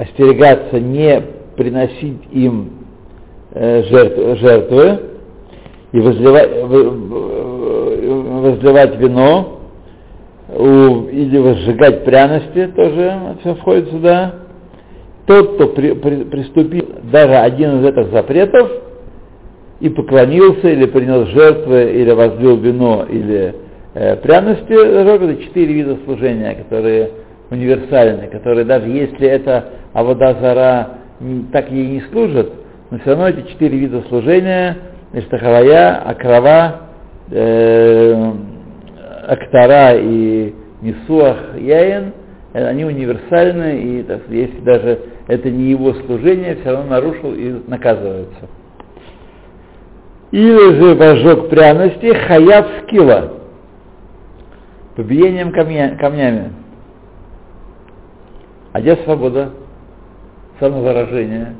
остерегаться 0.00 0.80
не 0.80 1.20
приносить 1.56 2.22
им 2.32 2.70
э, 3.52 3.84
жертв, 3.84 4.40
жертвы 4.40 5.13
и 5.94 6.00
возливать, 6.00 6.50
возливать 8.42 8.96
вино 8.98 9.60
или 10.50 11.38
возжигать 11.38 12.04
пряности, 12.04 12.66
тоже 12.74 13.36
все 13.40 13.54
входит 13.54 13.90
сюда. 13.90 14.34
Тот, 15.26 15.54
кто 15.54 15.68
при, 15.68 15.92
при, 15.92 16.24
приступил 16.24 16.86
даже 17.12 17.34
один 17.34 17.80
из 17.80 17.86
этих 17.86 18.10
запретов 18.10 18.72
и 19.78 19.88
поклонился, 19.88 20.68
или 20.68 20.86
принес 20.86 21.28
жертвы, 21.28 21.92
или 21.92 22.10
возлил 22.10 22.56
вино, 22.56 23.06
или 23.08 23.54
э, 23.94 24.16
пряности, 24.16 24.72
это 24.72 25.42
четыре 25.44 25.74
вида 25.74 25.98
служения, 26.04 26.56
которые 26.56 27.10
универсальны, 27.50 28.26
которые 28.26 28.64
даже 28.64 28.88
если 28.88 29.28
это 29.28 29.66
Авода 29.92 30.36
Зара 30.40 30.88
так 31.52 31.70
ей 31.70 31.86
не 31.86 32.00
служит, 32.10 32.50
но 32.90 32.98
все 32.98 33.10
равно 33.10 33.28
эти 33.28 33.48
четыре 33.48 33.78
вида 33.78 34.02
служения, 34.08 34.76
Иштахавая, 35.14 36.02
Акрава, 36.06 36.80
э, 37.30 38.32
Актара 39.26 39.94
и 39.96 40.54
Нисуах 40.82 41.56
Яин, 41.58 42.12
они 42.52 42.84
универсальны, 42.84 43.80
и 43.80 44.02
так, 44.02 44.22
если 44.28 44.60
даже 44.60 45.00
это 45.26 45.50
не 45.50 45.70
его 45.70 45.94
служение, 45.94 46.56
все 46.56 46.72
равно 46.72 46.90
нарушил 46.90 47.32
и 47.32 47.62
наказывается. 47.66 48.48
Или 50.30 50.74
же 50.80 50.94
вожок 50.94 51.48
пряности 51.48 52.12
хаяв 52.12 52.66
скилла, 52.82 53.32
побиением 54.96 55.52
камня, 55.52 55.96
камнями. 55.98 56.52
А 58.72 58.80
где 58.80 58.96
свобода? 58.96 59.50
самовыражения 60.60 61.54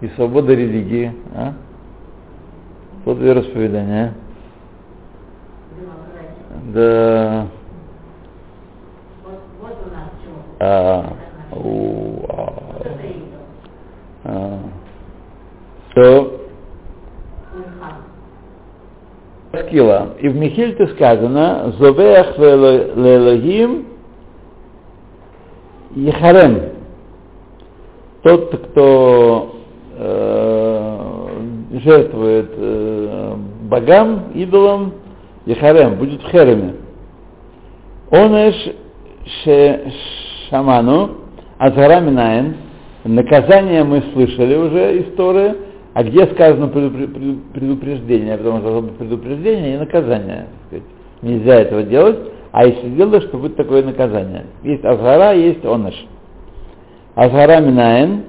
и 0.00 0.08
свобода 0.08 0.54
религии, 0.54 1.12
а? 1.34 1.54
Свобода 3.02 3.24
вероисповедания. 3.24 4.14
Да. 6.74 7.46
А, 10.60 11.16
у, 11.52 12.24
а, 12.28 12.54
а. 14.24 14.58
То 15.94 16.38
Скила. 19.66 20.14
И 20.20 20.28
в 20.28 20.36
Михильте 20.36 20.86
сказано, 20.88 21.74
Зовех 21.78 22.38
лелогим 22.38 23.86
Ехарем 25.94 26.72
тот, 28.22 28.56
кто 28.56 29.56
э, 29.96 30.98
жертвует 31.84 32.50
э, 32.56 32.81
богам, 33.72 34.32
идолам, 34.34 34.92
Ехарем, 35.46 35.96
будет 35.96 36.22
в 36.22 36.30
Хереме. 36.30 36.74
Онеш 38.10 38.54
шаману, 40.50 41.10
азара 41.58 42.00
минаен, 42.00 42.56
наказание 43.04 43.82
мы 43.82 44.02
слышали 44.12 44.56
уже 44.56 44.98
из 44.98 45.16
Торы, 45.16 45.56
а 45.94 46.04
где 46.04 46.26
сказано 46.26 46.68
предупреждение, 46.68 48.36
потому 48.36 48.58
что 48.58 48.70
должно 48.70 48.88
быть 48.88 48.98
предупреждение 48.98 49.74
и 49.74 49.78
наказание. 49.78 50.48
Нельзя 51.22 51.54
этого 51.54 51.82
делать, 51.82 52.18
а 52.50 52.66
если 52.66 52.90
делаешь, 52.90 53.24
то 53.32 53.38
будет 53.38 53.56
такое 53.56 53.82
наказание. 53.82 54.44
Есть 54.62 54.84
азара, 54.84 55.32
есть 55.32 55.64
оныш. 55.64 55.94
Азгара 57.14 57.60
Минаин, 57.60 58.24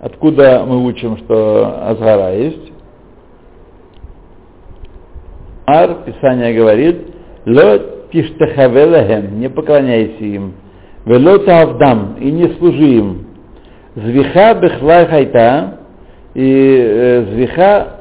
откуда 0.00 0.64
мы 0.66 0.84
учим, 0.86 1.18
что 1.18 1.88
Азгара 1.88 2.34
есть. 2.34 2.72
Ар, 5.66 6.04
Писание 6.04 6.54
говорит, 6.54 6.96
Ло 7.44 7.78
тиштахавелахем, 8.12 9.40
не 9.40 9.48
поклоняйся 9.48 10.24
им. 10.24 10.54
Вело 11.04 11.38
тавдам, 11.38 12.16
и 12.20 12.30
не 12.30 12.48
служи 12.54 12.84
им. 12.84 13.26
Звиха 13.96 14.54
бехлай 14.54 15.06
хайта, 15.06 15.78
и 16.34 16.78
э, 16.78 17.24
звиха, 17.32 18.00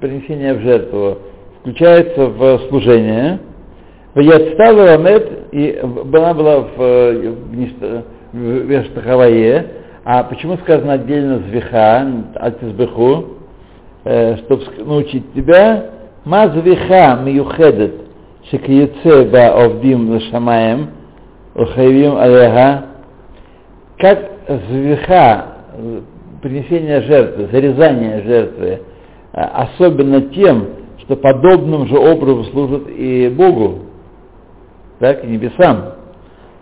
принесение 0.00 0.54
в 0.54 0.60
жертву, 0.60 1.18
включается 1.60 2.26
в 2.26 2.60
служение. 2.68 3.38
В 4.14 4.20
Яцтава 4.20 4.86
Рамет, 4.86 5.30
и 5.52 5.78
была 5.82 6.34
была 6.34 6.60
в, 6.60 6.76
в, 6.76 8.06
Вештахавае. 8.32 9.66
А 10.04 10.22
почему 10.22 10.56
сказано 10.58 10.94
отдельно 10.94 11.42
звиха, 11.48 12.06
альтизбеху, 12.36 13.24
э, 14.04 14.36
чтобы 14.38 14.64
научить 14.84 15.32
тебя, 15.34 15.95
звиха 16.26 17.20
миюхедет, 17.22 17.94
шекиеце 18.50 19.24
ба 19.30 19.64
овдим 19.64 20.10
лашамаем, 20.10 20.90
ухаевим 21.54 22.16
алеха, 22.16 22.86
как 23.98 24.30
звиха, 24.68 25.46
принесение 26.42 27.02
жертвы, 27.02 27.48
зарезание 27.52 28.22
жертвы, 28.22 28.80
особенно 29.32 30.20
тем, 30.22 30.66
что 30.98 31.16
подобным 31.16 31.86
же 31.86 31.96
образом 31.96 32.44
служит 32.46 32.88
и 32.88 33.28
Богу, 33.28 33.86
так, 34.98 35.24
и 35.24 35.28
небесам. 35.28 35.92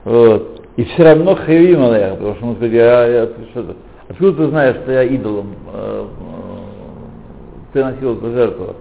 Вот. 0.05 0.63
И 0.77 0.85
все 0.85 1.05
равно 1.05 1.37
хаявим 1.37 1.85
алех, 1.85 2.19
потому 2.19 2.35
что 2.35 2.47
он 2.47 2.55
говорит, 2.55 2.75
я, 2.75 3.07
я, 3.07 3.29
что, 3.53 3.77
откуда 4.09 4.33
ты 4.33 4.49
знаешь, 4.49 4.77
что 4.83 4.93
я 4.93 5.05
идолом 5.05 5.55
э, 5.73 6.07
приносил 7.73 8.17
эту 8.17 8.31
жертву? 8.33 8.75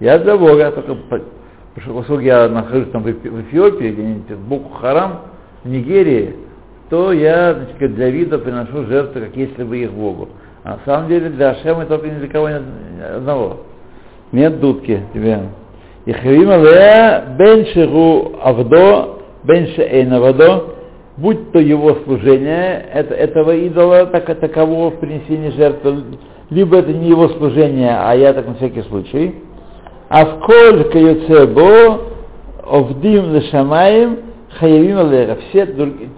Я 0.00 0.18
для 0.18 0.36
Бога, 0.36 0.70
только 0.70 0.96
поскольку 1.74 2.20
я 2.20 2.48
нахожусь 2.48 2.88
там 2.90 3.02
в 3.02 3.10
Эфиопии, 3.10 3.88
где-нибудь 3.88 4.30
в 4.30 4.48
Боку 4.48 4.74
Харам, 4.74 5.20
в 5.64 5.68
Нигерии, 5.68 6.34
то 6.90 7.12
я 7.12 7.54
значит, 7.54 7.94
для 7.94 8.10
вида 8.10 8.38
приношу 8.38 8.84
жертвы, 8.84 9.22
как 9.22 9.36
если 9.36 9.62
бы 9.62 9.78
их 9.78 9.92
Богу. 9.92 10.28
А 10.64 10.70
на 10.70 10.78
самом 10.84 11.08
деле 11.08 11.30
для 11.30 11.50
Ашема 11.50 11.86
только 11.86 12.08
ни 12.08 12.18
для 12.18 12.28
кого 12.28 12.48
нет 12.48 12.62
одного. 13.16 13.58
Нет 14.32 14.60
дудки 14.60 15.02
тебе. 15.12 15.40
И 16.06 16.12
Хавима 16.12 16.58
бен 17.38 17.66
шеру 17.66 18.32
авдо, 18.42 19.18
бен 19.44 19.66
шеэйн 19.68 20.12
авдо, 20.12 20.64
будь 21.16 21.52
то 21.52 21.58
его 21.58 21.96
служение, 22.04 22.86
это, 22.92 23.14
этого 23.14 23.54
идола, 23.54 24.06
так, 24.06 24.26
такового 24.40 24.90
в 24.90 25.00
принесении 25.00 25.50
жертвы, 25.50 26.02
либо 26.50 26.78
это 26.78 26.92
не 26.92 27.08
его 27.08 27.28
служение, 27.28 27.96
а 27.98 28.14
я 28.14 28.32
так 28.32 28.46
на 28.46 28.54
всякий 28.54 28.82
случай. 28.82 29.34
А 30.08 30.24
в 30.24 30.40
коль 30.40 30.84
каюцебо, 30.90 32.00
овдим 32.64 33.32
лешамаем, 33.32 34.18
хаявим 34.58 34.98
алеха. 34.98 35.38
Все 35.48 35.66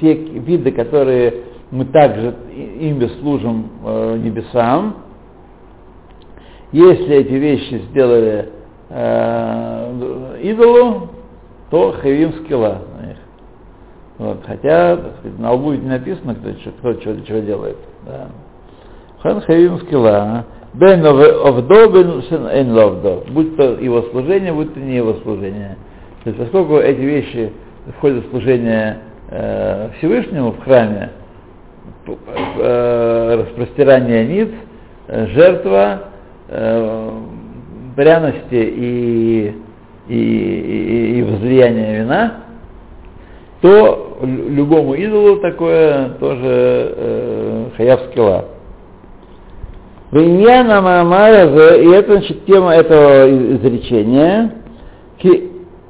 те 0.01 0.15
виды, 0.15 0.73
которые 0.73 1.35
мы 1.71 1.85
также 1.87 2.35
ими 2.55 3.07
служим 3.21 3.69
э, 3.85 4.17
небесам, 4.19 4.97
если 6.73 7.17
эти 7.17 7.33
вещи 7.33 7.83
сделали 7.91 8.49
э, 8.91 10.39
идолу, 10.43 11.09
то 11.71 11.93
хаявим 12.01 12.33
скилла. 12.45 12.83
Вот, 14.21 14.43
хотя, 14.47 14.99
так 14.99 15.17
сказать, 15.19 15.39
на 15.39 15.53
лбу 15.53 15.73
не 15.73 15.89
написано, 15.89 16.35
кто, 16.35 16.51
кто, 16.51 16.93
кто 16.93 17.01
что, 17.01 17.25
что 17.25 17.41
делает. 17.41 17.79
Да. 18.05 18.29
Хан 19.23 19.41
Хавим 19.41 19.79
Скилла. 19.81 20.45
Бен 20.75 21.05
овдо, 21.05 21.89
бен 21.89 22.23
эн 22.53 22.73
ловдо. 22.73 23.25
Будь 23.31 23.57
то 23.57 23.75
его 23.75 24.03
служение, 24.13 24.53
будь 24.53 24.73
то 24.73 24.81
не 24.81 24.97
его 24.97 25.15
служение. 25.23 25.77
То 26.23 26.31
есть, 26.31 26.39
поскольку 26.39 26.77
эти 26.77 27.01
вещи 27.01 27.53
входят 27.97 28.25
в 28.27 28.31
служение 28.31 28.99
э, 29.31 29.89
Всевышнему 29.99 30.53
в 30.53 30.63
храме, 30.63 31.11
э, 32.59 33.43
распростирание 33.43 34.27
ниц, 34.27 34.49
э, 35.09 35.27
жертва, 35.29 36.03
э, 36.49 37.11
пряности 37.97 38.45
и, 38.53 39.55
и, 40.09 40.15
и, 40.15 41.19
и 41.19 41.23
возлияния 41.23 42.03
вина, 42.03 42.35
то 43.61 44.19
любому 44.23 44.95
идолу 44.95 45.37
такое 45.39 46.11
тоже 46.21 46.95
э, 46.97 47.67
хаяв 47.77 48.01
скилла. 48.11 48.45
Виньяна 50.13 50.81
Мамара, 50.81 51.77
и 51.77 51.89
это 51.89 52.13
значит 52.15 52.45
тема 52.45 52.75
этого 52.75 53.31
изречения, 53.31 54.53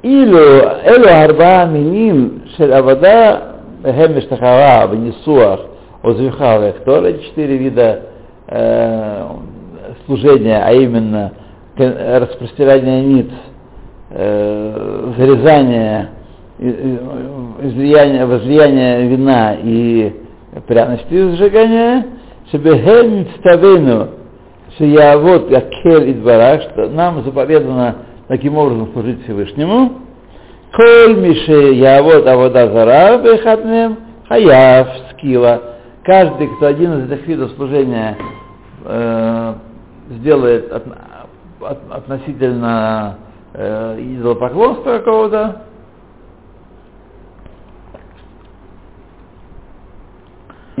Илю 0.03 0.63
элю 0.83 1.23
арба 1.23 1.65
миним 1.65 2.41
шель 2.57 2.73
авада 2.73 3.57
хем 3.83 4.15
миштахава 4.15 4.87
в 4.87 4.95
нисуах 4.95 5.59
озвихава 6.01 6.69
эхтор, 6.69 7.03
четыре 7.19 7.57
вида 7.57 8.01
э, 8.47 9.27
служения, 10.07 10.63
а 10.65 10.73
именно 10.73 11.33
распространение 11.77 13.03
ниц, 13.03 13.29
э, 14.09 15.13
зарезание, 15.17 16.09
излияние, 16.59 18.25
возлияние 18.25 19.07
вина 19.07 19.55
и 19.61 20.13
пряности 20.67 21.35
сжигания, 21.35 22.07
Шебехем 22.51 23.27
ставену, 23.39 24.09
что 24.75 24.85
я 24.85 25.17
вот 25.17 25.51
акель 25.51 26.09
и 26.09 26.13
двора, 26.13 26.59
что 26.59 26.89
нам 26.89 27.23
заповедано 27.23 27.95
таким 28.27 28.57
образом 28.57 28.89
служить 28.91 29.23
Всевышнему. 29.23 30.01
Коль 30.73 31.17
мише 31.17 31.73
я 31.73 32.01
вот 32.03 32.27
авода 32.27 32.69
зара 32.71 33.17
бехатнем 33.19 33.97
хаяв 34.27 34.87
скила. 35.11 35.61
Каждый, 36.03 36.47
кто 36.55 36.67
один 36.67 36.99
из 36.99 37.11
этих 37.11 37.27
видов 37.27 37.51
служения 37.51 38.17
э, 38.85 39.53
сделает 40.09 40.71
от, 40.71 40.83
от, 41.61 41.79
относительно 41.89 43.17
э, 43.53 43.97
идолопоклонства 43.99 44.97
какого-то, 44.97 45.61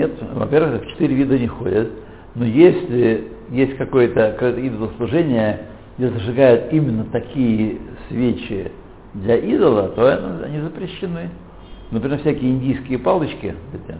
Нет, 0.01 0.13
во-первых, 0.33 0.87
четыре 0.87 1.13
вида 1.13 1.37
не 1.37 1.45
ходят. 1.45 1.91
Но 2.33 2.43
если 2.43 3.31
есть 3.51 3.77
какое-то 3.77 4.31
какое 4.31 4.53
идолослужение, 4.53 5.67
где 5.95 6.09
зажигают 6.09 6.73
именно 6.73 7.03
такие 7.11 7.77
свечи 8.07 8.71
для 9.13 9.35
идола, 9.35 9.89
то 9.89 10.43
они 10.43 10.59
запрещены. 10.61 11.29
Например, 11.91 12.17
всякие 12.17 12.49
индийские 12.49 12.97
палочки, 12.97 13.53
эти, 13.73 13.97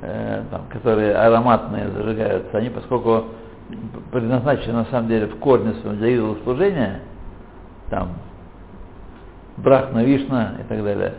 э, 0.00 0.44
там, 0.50 0.62
которые 0.70 1.14
ароматные 1.14 1.90
зажигаются, 1.90 2.56
они, 2.56 2.70
поскольку 2.70 3.24
предназначены 4.12 4.72
на 4.72 4.84
самом 4.86 5.08
деле 5.08 5.26
в 5.26 5.36
корне 5.40 5.74
своем 5.74 5.98
для 5.98 6.08
идолослужения, 6.08 7.00
там, 7.90 8.14
брахна, 9.58 10.04
вишна 10.04 10.54
и 10.58 10.64
так 10.66 10.82
далее, 10.82 11.12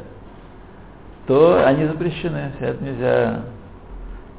то 1.27 1.63
они 1.63 1.85
запрещены, 1.85 2.53
это 2.59 2.83
нельзя 2.83 3.41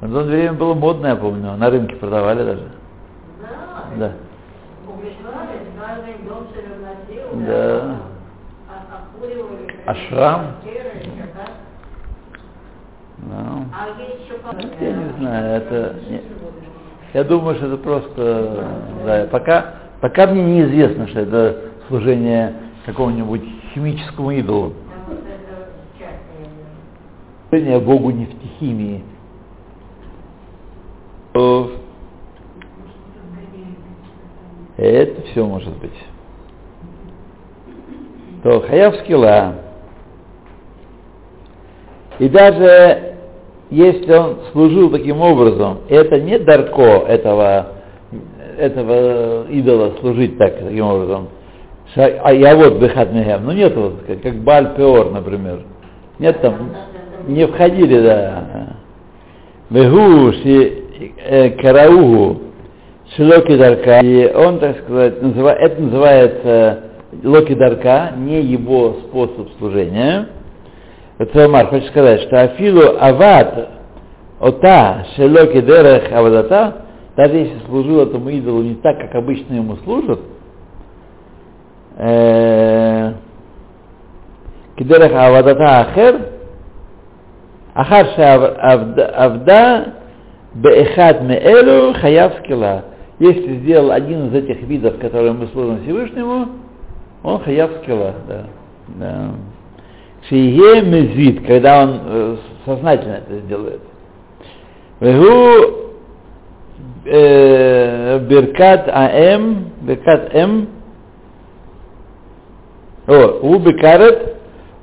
в 0.01 0.13
то 0.13 0.23
время 0.23 0.53
было 0.53 0.73
модно, 0.73 1.07
я 1.07 1.15
помню, 1.15 1.55
на 1.57 1.69
рынке 1.69 1.95
продавали 1.95 2.43
даже. 2.43 2.71
Да. 3.97 4.13
Да. 7.45 7.97
А- 9.85 9.95
шрам? 9.95 10.41
Ну, 13.17 13.65
А 13.73 14.83
я 14.83 14.93
не 14.93 15.09
знаю, 15.17 15.61
это... 15.61 15.95
Я 17.13 17.23
думаю, 17.23 17.55
что 17.55 17.67
это 17.67 17.77
просто... 17.77 18.65
Да, 19.05 19.27
пока, 19.31 19.73
пока 19.99 20.27
мне 20.27 20.43
неизвестно, 20.43 21.07
что 21.07 21.19
это 21.19 21.61
служение 21.87 22.53
какому-нибудь 22.85 23.43
химическому 23.73 24.31
идолу. 24.31 24.73
Служение 27.49 27.79
Богу 27.79 28.11
нефтехимии. 28.11 29.03
То 31.33 31.71
Это 34.77 35.21
все 35.23 35.45
может 35.45 35.75
быть. 35.77 35.91
То 38.43 38.61
хаяв 38.61 38.95
скилла. 38.97 39.55
И 42.19 42.29
даже 42.29 43.15
если 43.69 44.13
он 44.13 44.37
служил 44.53 44.89
таким 44.89 45.21
образом, 45.21 45.79
это 45.89 46.19
не 46.21 46.39
дарко 46.39 47.05
этого, 47.07 47.73
этого 48.57 49.47
идола 49.49 49.95
служить 49.99 50.37
так, 50.37 50.57
таким 50.59 50.85
образом. 50.85 51.27
А 51.95 52.33
я 52.33 52.55
вот 52.55 52.79
бехат 52.79 53.11
мегем. 53.11 53.43
Ну 53.43 53.51
нет 53.51 53.75
вот, 53.75 53.95
как, 54.07 54.21
как 54.21 54.35
Баль 54.35 54.75
Пеор, 54.75 55.11
например. 55.11 55.63
Нет 56.19 56.39
там, 56.39 56.69
не 57.27 57.45
входили, 57.47 58.01
да. 58.01 58.77
Вегу 59.69 60.31
ши 60.31 60.78
э, 60.99 61.49
караугу 61.51 62.41
шилоки 63.15 63.57
дарка. 63.57 63.99
И 64.01 64.31
он, 64.33 64.59
так 64.59 64.79
сказать, 64.79 65.21
называ- 65.21 65.55
это 65.55 65.81
называется 65.81 66.79
локи 67.23 67.53
дарка, 67.55 68.11
не 68.17 68.41
его 68.41 68.97
способ 69.07 69.49
служения. 69.57 70.27
Это 71.17 71.45
Амар 71.45 71.67
хочет 71.67 71.89
сказать, 71.89 72.21
что 72.21 72.41
Афилу 72.41 72.97
Ават 72.99 73.69
Ота 74.39 75.05
Шелоки 75.15 75.59
Дерех 75.61 76.11
Авадата, 76.13 76.85
даже 77.17 77.35
если 77.35 77.59
служил 77.65 78.01
этому 78.01 78.29
идолу 78.29 78.61
не 78.61 78.75
так, 78.75 78.97
как 78.99 79.15
обычно 79.15 79.55
ему 79.55 79.75
служат, 79.83 80.19
э, 81.97 83.13
Кидерех 84.77 85.11
Авадата 85.13 85.79
Ахер, 85.81 86.21
Ахар 87.73 88.07
Авда 89.17 89.98
Беэхат 90.53 91.21
Меэлю 91.21 91.93
Хаяв 91.93 92.33
Скила. 92.39 92.85
Если 93.19 93.57
сделал 93.57 93.91
один 93.91 94.27
из 94.27 94.33
этих 94.33 94.61
видов, 94.63 94.97
которые 94.99 95.33
мы 95.33 95.47
служим 95.47 95.83
Всевышнему, 95.83 96.47
он 97.23 97.39
Хаяв 97.39 97.71
Скила, 97.81 98.15
да. 98.27 98.45
да. 98.95 99.31
Шие 100.27 100.81
мезит, 100.81 101.45
когда 101.45 101.83
он 101.83 101.99
э, 102.03 102.37
сознательно 102.65 103.21
это 103.25 103.39
сделает. 103.45 103.81
Вегу 104.99 105.89
э, 107.05 108.19
Беркат 108.27 108.89
АМ, 108.89 109.65
Беркат 109.81 110.35
М, 110.35 110.67
о, 113.07 113.39
у 113.41 113.57
Бекарет, 113.59 114.35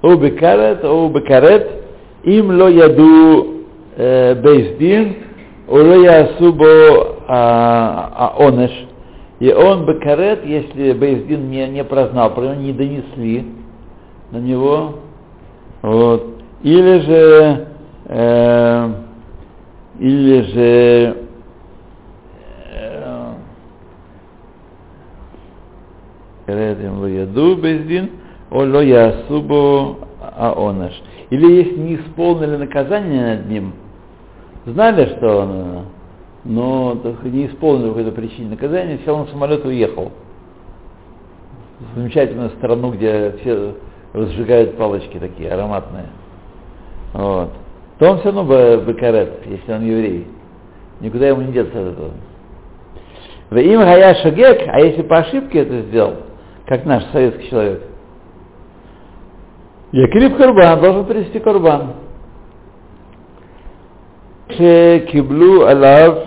у 0.03 0.17
Бекарет, 0.17 0.85
у 0.85 1.09
Бекарет, 1.11 1.71
им 2.25 2.59
ло 2.59 2.69
яду 2.69 3.63
э, 3.97 4.35
бейздин, 4.35 5.17
у 5.69 5.75
ло 5.75 5.95
ясу 5.95 6.53
бо 6.53 7.17
а. 7.29 8.35
И 9.39 9.53
он 9.53 9.85
Бекарет, 9.85 10.47
если 10.47 10.93
бейздин 10.93 11.51
не, 11.51 11.69
не 11.69 11.85
прознал, 11.85 12.33
про 12.35 12.43
него 12.43 12.55
не 12.55 12.73
донесли 12.73 13.47
на 14.31 14.39
него, 14.39 14.95
вот. 15.83 16.37
Или 16.63 16.99
же, 17.01 17.67
э, 18.07 18.91
или 19.99 20.41
же, 20.53 21.17
Каретим 26.47 27.01
ло 27.01 27.07
яду 27.07 27.57
бездин, 27.57 28.11
о 28.51 28.63
ло 28.63 28.81
ясубо 28.81 29.97
аонаш. 30.37 30.93
Или 31.31 31.57
если 31.57 31.77
не 31.77 31.97
исполнили 31.97 32.57
наказание 32.57 33.37
над 33.37 33.49
ним, 33.49 33.73
знали, 34.67 35.17
что 35.17 35.39
он, 35.39 35.85
но 36.45 36.97
так, 36.97 37.23
не 37.25 37.47
исполнили 37.47 37.89
по 37.89 37.95
какой-то 37.95 38.13
причине 38.13 38.51
наказания, 38.51 39.01
сел 39.05 39.19
на 39.19 39.27
самолет 39.27 39.65
и 39.65 39.69
уехал. 39.69 40.13
В 41.79 41.99
замечательную 41.99 42.51
страну, 42.51 42.93
где 42.93 43.37
все 43.41 43.75
разжигают 44.13 44.77
палочки 44.77 45.19
такие 45.19 45.51
ароматные. 45.51 46.07
Вот. 47.13 47.51
То 47.99 48.11
он 48.11 48.19
все 48.19 48.27
равно 48.27 48.45
бы 48.45 48.85
бекарет, 48.87 49.47
если 49.47 49.73
он 49.73 49.83
еврей. 49.85 50.27
Никуда 51.01 51.29
ему 51.29 51.43
не 51.43 51.53
деться 51.53 51.79
от 51.79 51.93
этого. 51.93 52.11
В 53.51 53.57
им 53.57 53.81
гая 53.81 54.15
шагек, 54.23 54.63
а 54.67 54.81
если 54.81 55.03
по 55.03 55.19
ошибке 55.19 55.61
это 55.61 55.83
сделал, 55.83 56.15
как 56.67 56.85
наш 56.85 57.05
советский 57.13 57.49
человек, 57.49 57.83
Якрив 59.93 60.37
Карбан 60.37 60.81
должен 60.81 61.05
принести 61.07 61.39
Карбан. 61.39 61.95
Киблу 64.49 65.65
Алав 65.65 66.19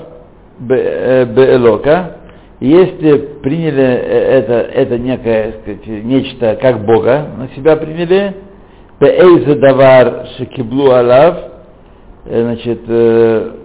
Беэлока, 0.60 2.18
если 2.60 3.18
приняли 3.42 3.84
это, 3.84 4.54
это 4.54 4.98
некое, 4.98 5.54
сказать, 5.62 5.88
нечто 5.88 6.58
как 6.62 6.86
Бога 6.86 7.28
на 7.38 7.48
себя 7.56 7.78
приняли, 7.78 8.36
Беэйза 9.00 9.56
Давар 9.56 10.28
Шекиблу 10.38 10.92
Алав, 10.92 11.38
значит, 12.26 12.82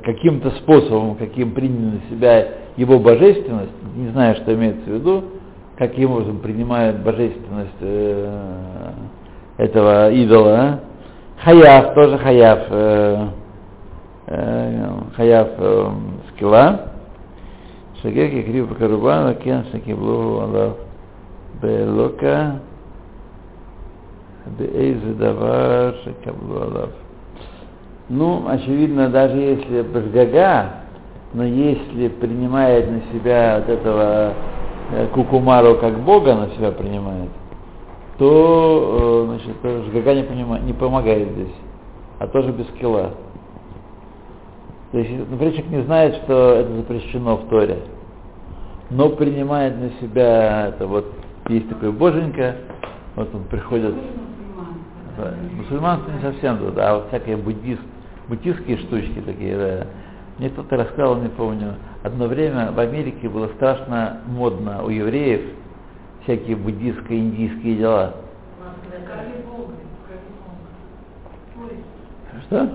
каким-то 0.05 0.51
способом, 0.63 1.17
каким 1.17 1.53
приняли 1.53 1.97
на 1.97 2.01
себя 2.11 2.47
его 2.77 2.99
божественность, 2.99 3.73
не 3.97 4.11
знаю, 4.11 4.37
что 4.37 4.55
имеется 4.55 4.85
в 4.89 4.95
виду, 4.95 5.25
каким 5.77 6.13
образом 6.13 6.39
принимают 6.39 6.99
божественность 7.01 7.71
э, 7.81 8.93
этого 9.59 10.11
идола. 10.13 10.59
а? 10.59 10.81
Хаяв, 11.45 11.95
тоже 11.95 12.19
хаяв, 12.19 12.61
э, 12.71 13.27
скилла. 16.35 16.95
Шагек 18.03 18.35
и 18.35 18.43
крив 18.43 18.77
карубана, 18.77 19.35
кен 19.35 19.65
шакиблу 19.73 20.41
алав 20.41 20.77
белока, 21.63 22.61
бейзе 24.59 25.15
давар 25.15 25.95
шакаблу 26.05 26.61
алав. 26.61 26.91
Ну, 28.11 28.45
очевидно, 28.47 29.09
даже 29.09 29.39
если 29.39 29.81
Башгага, 29.81 30.67
но 31.33 31.45
если 31.45 32.09
принимает 32.09 32.91
на 32.91 33.01
себя 33.13 33.61
вот 33.61 33.75
этого 33.75 34.35
э, 34.93 35.07
Кукумару 35.15 35.77
как 35.77 35.99
Бога 36.01 36.35
на 36.35 36.51
себя 36.51 36.73
принимает, 36.73 37.31
то 38.19 39.25
э, 39.25 39.37
значит, 39.39 39.63
Башгага 39.63 40.15
не, 40.15 40.23
понима- 40.25 40.61
не 40.63 40.75
помогает 40.75 41.31
здесь, 41.31 41.55
а 42.19 42.27
тоже 42.27 42.53
без 42.53 42.67
кила. 42.79 43.13
То 44.95 45.01
есть, 45.01 45.11
например, 45.29 45.55
человек 45.55 45.71
не 45.73 45.83
знает, 45.87 46.15
что 46.23 46.55
это 46.55 46.73
запрещено 46.73 47.37
в 47.37 47.49
Торе, 47.49 47.79
но 48.91 49.09
принимает 49.09 49.77
на 49.77 49.91
себя 50.01 50.69
это 50.69 50.87
вот, 50.87 51.13
есть 51.49 51.69
такой 51.69 51.91
боженька, 51.91 52.55
вот 53.17 53.35
он 53.35 53.43
приходит, 53.43 53.93
да, 55.17 55.35
мусульманство 55.57 56.13
не 56.13 56.21
совсем 56.21 56.59
туда, 56.59 56.91
а 56.91 56.95
вот 56.95 57.09
всякие 57.09 57.37
буддист, 57.37 57.83
буддистские 58.29 58.77
штучки 58.77 59.21
такие, 59.27 59.59
да. 59.59 59.87
Мне 60.39 60.51
кто-то 60.51 60.77
рассказал, 60.77 61.17
не 61.17 61.29
помню, 61.29 61.75
одно 62.05 62.29
время 62.29 62.71
в 62.71 62.79
Америке 62.79 63.29
было 63.29 63.49
страшно 63.57 64.21
модно 64.29 64.85
у 64.85 64.91
евреев 64.91 65.41
всякие 66.23 66.55
буддистско-индийские 66.55 67.79
дела. 67.79 68.15
Что? 72.47 72.69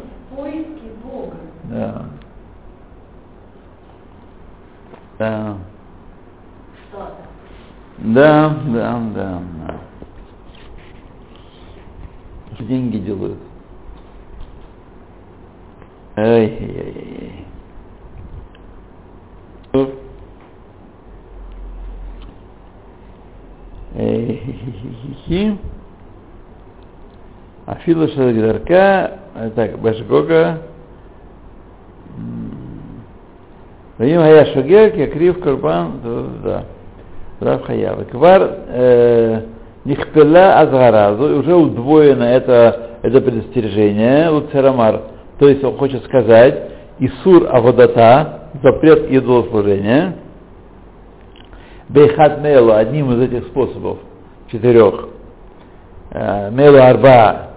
Да. 1.70 2.06
Да. 5.20 5.58
Да, 8.00 8.58
да, 8.68 9.00
да, 9.14 9.42
да. 9.68 9.76
Деньги 12.60 12.98
делают. 12.98 13.38
Ай-яй-яй. 16.16 17.46
Афила 27.66 28.08
Шадгарка, 28.08 29.20
так, 29.56 29.78
Башгога, 29.80 30.64
Хая 34.00 34.46
Шагер, 34.54 34.96
Якрив 34.96 35.42
Курбан, 35.42 35.92
да, 36.44 36.64
Рав 37.42 37.64
Хаява. 37.64 38.06
Квар 38.06 38.50
Нихпела 39.86 40.60
Азгаразу, 40.60 41.40
уже 41.40 41.54
удвоено 41.54 42.24
это, 42.24 42.98
это 43.02 43.22
предостережение, 43.22 44.30
Луцерамар. 44.30 45.02
То 45.38 45.48
есть 45.48 45.64
он 45.64 45.78
хочет 45.78 46.04
сказать, 46.06 46.64
Исур 47.00 47.48
Аводата, 47.50 48.50
запрет 48.62 49.10
идолослужения, 49.10 50.16
Бейхат 51.88 52.42
Мелу, 52.42 52.74
одним 52.74 53.12
из 53.14 53.22
этих 53.22 53.48
способов, 53.48 54.00
четырех, 54.52 55.08
Мелу 56.52 56.78
Арба, 56.78 57.48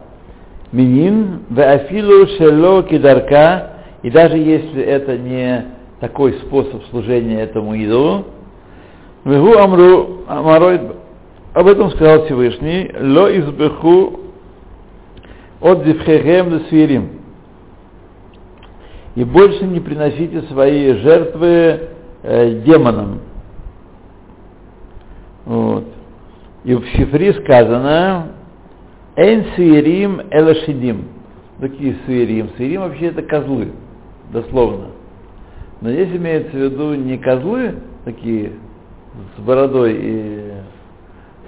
Минин, 0.70 1.40
Веафилу 1.50 2.26
Шело 2.38 2.83
Кидарка, 2.85 3.70
и 4.02 4.11
даже 4.11 4.38
если 4.38 4.83
это 4.83 5.18
не 5.18 5.64
такой 6.02 6.32
способ 6.40 6.84
служения 6.86 7.42
этому 7.42 7.76
идолу, 7.76 8.24
Вегу 9.24 9.56
Амру 9.56 10.24
Амарой, 10.26 10.80
об 11.54 11.68
этом 11.68 11.92
сказал 11.92 12.24
Всевышний, 12.24 12.90
Ло 13.00 13.30
избеху 13.38 14.18
от 15.60 15.84
Зевхехем 15.84 16.62
Свирим. 16.68 17.20
И 19.14 19.22
больше 19.22 19.64
не 19.64 19.78
приносите 19.78 20.42
свои 20.50 20.92
жертвы 20.94 21.90
э, 22.24 22.62
демонам. 22.66 23.20
Вот. 25.44 25.84
И 26.64 26.74
в 26.74 26.84
Сифри 26.96 27.32
сказано, 27.44 28.32
Эйн 29.14 29.44
Суирим 29.54 30.20
Элашидим. 30.32 31.04
Такие 31.60 31.96
Суирим. 32.06 32.50
Суирим 32.56 32.80
вообще 32.80 33.06
это 33.06 33.22
козлы, 33.22 33.68
дословно. 34.32 35.01
Но 35.82 35.90
здесь 35.90 36.10
имеется 36.14 36.52
в 36.52 36.60
виду 36.60 36.94
не 36.94 37.18
козлы, 37.18 37.74
такие 38.04 38.52
с 39.36 39.40
бородой 39.40 39.96
и 40.00 40.52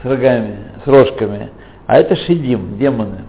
с 0.03 0.05
рогами, 0.05 0.59
с 0.85 0.89
рожками, 0.89 1.51
а 1.87 1.99
это 1.99 2.17
шидим, 2.17 2.77
демоны. 2.77 3.27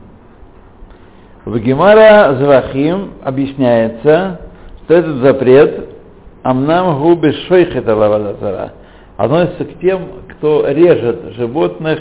В 1.45 1.59
Гемара 1.59 2.35
Звахим 2.39 3.13
объясняется, 3.23 4.41
что 4.83 4.93
этот 4.95 5.17
запрет 5.17 5.89
Амнам 6.41 6.99
губы 6.99 7.31
шойхета 7.47 7.95
лавадазара 7.95 8.73
относится 9.17 9.65
к 9.65 9.79
тем, 9.79 10.07
кто 10.29 10.67
режет 10.67 11.35
животных 11.35 11.99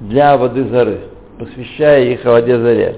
для 0.00 0.36
воды 0.36 0.64
зары, 0.64 1.00
посвящая 1.38 2.04
их 2.04 2.24
воде 2.26 2.58
заре. 2.58 2.96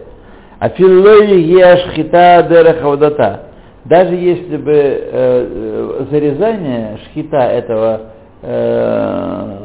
А 0.59 0.69
филлой 0.71 1.41
ешхита 1.43 2.45
дерехавдата. 2.51 3.44
Даже 3.85 4.15
если 4.15 4.57
бы 4.57 4.73
э, 4.73 6.07
зарезание 6.11 6.99
шхита 7.05 7.37
этого, 7.37 8.01
э, 8.41 9.59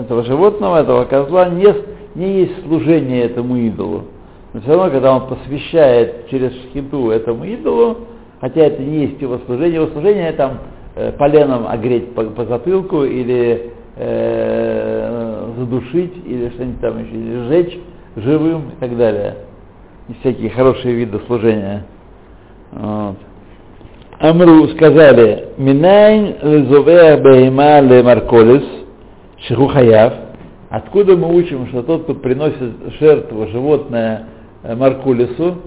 этого 0.00 0.22
животного, 0.22 0.80
этого 0.80 1.04
козла 1.06 1.48
не, 1.48 1.66
не 2.14 2.40
есть 2.42 2.64
служение 2.64 3.24
этому 3.24 3.56
идолу. 3.56 4.04
Но 4.52 4.60
все 4.60 4.70
равно, 4.70 4.90
когда 4.92 5.16
он 5.16 5.26
посвящает 5.26 6.28
через 6.28 6.52
шхиту 6.52 7.10
этому 7.10 7.44
идолу, 7.46 7.98
хотя 8.40 8.60
это 8.60 8.80
не 8.80 9.06
есть 9.06 9.20
его 9.20 9.38
служение, 9.46 9.74
его 9.74 9.88
служение 9.88 10.30
там 10.32 10.58
э, 10.94 11.10
поленом 11.18 11.66
огреть 11.66 12.14
по, 12.14 12.22
по 12.22 12.44
затылку 12.44 13.02
или 13.02 13.72
э, 13.96 15.52
задушить, 15.58 16.14
или 16.24 16.48
что-нибудь 16.50 16.80
там 16.80 17.04
еще, 17.04 17.10
или 17.12 17.48
сжечь 17.48 17.78
живым 18.14 18.70
и 18.70 18.76
так 18.78 18.96
далее. 18.96 19.34
И 20.08 20.14
всякие 20.20 20.50
хорошие 20.50 20.94
виды 20.94 21.18
служения. 21.26 21.84
Вот. 22.70 23.16
Амру 24.18 24.68
сказали, 24.68 25.48
Минайн 25.58 26.36
лезовех 26.42 27.22
бейма 27.22 27.80
ле 27.80 28.02
марколис, 28.02 28.64
шиху 29.46 29.66
хаяв. 29.66 30.12
Откуда 30.70 31.16
мы 31.16 31.34
учим, 31.34 31.68
что 31.68 31.82
тот, 31.82 32.04
кто 32.04 32.14
приносит 32.14 32.98
жертву 32.98 33.46
животное 33.48 34.26
Маркулису, 34.64 35.58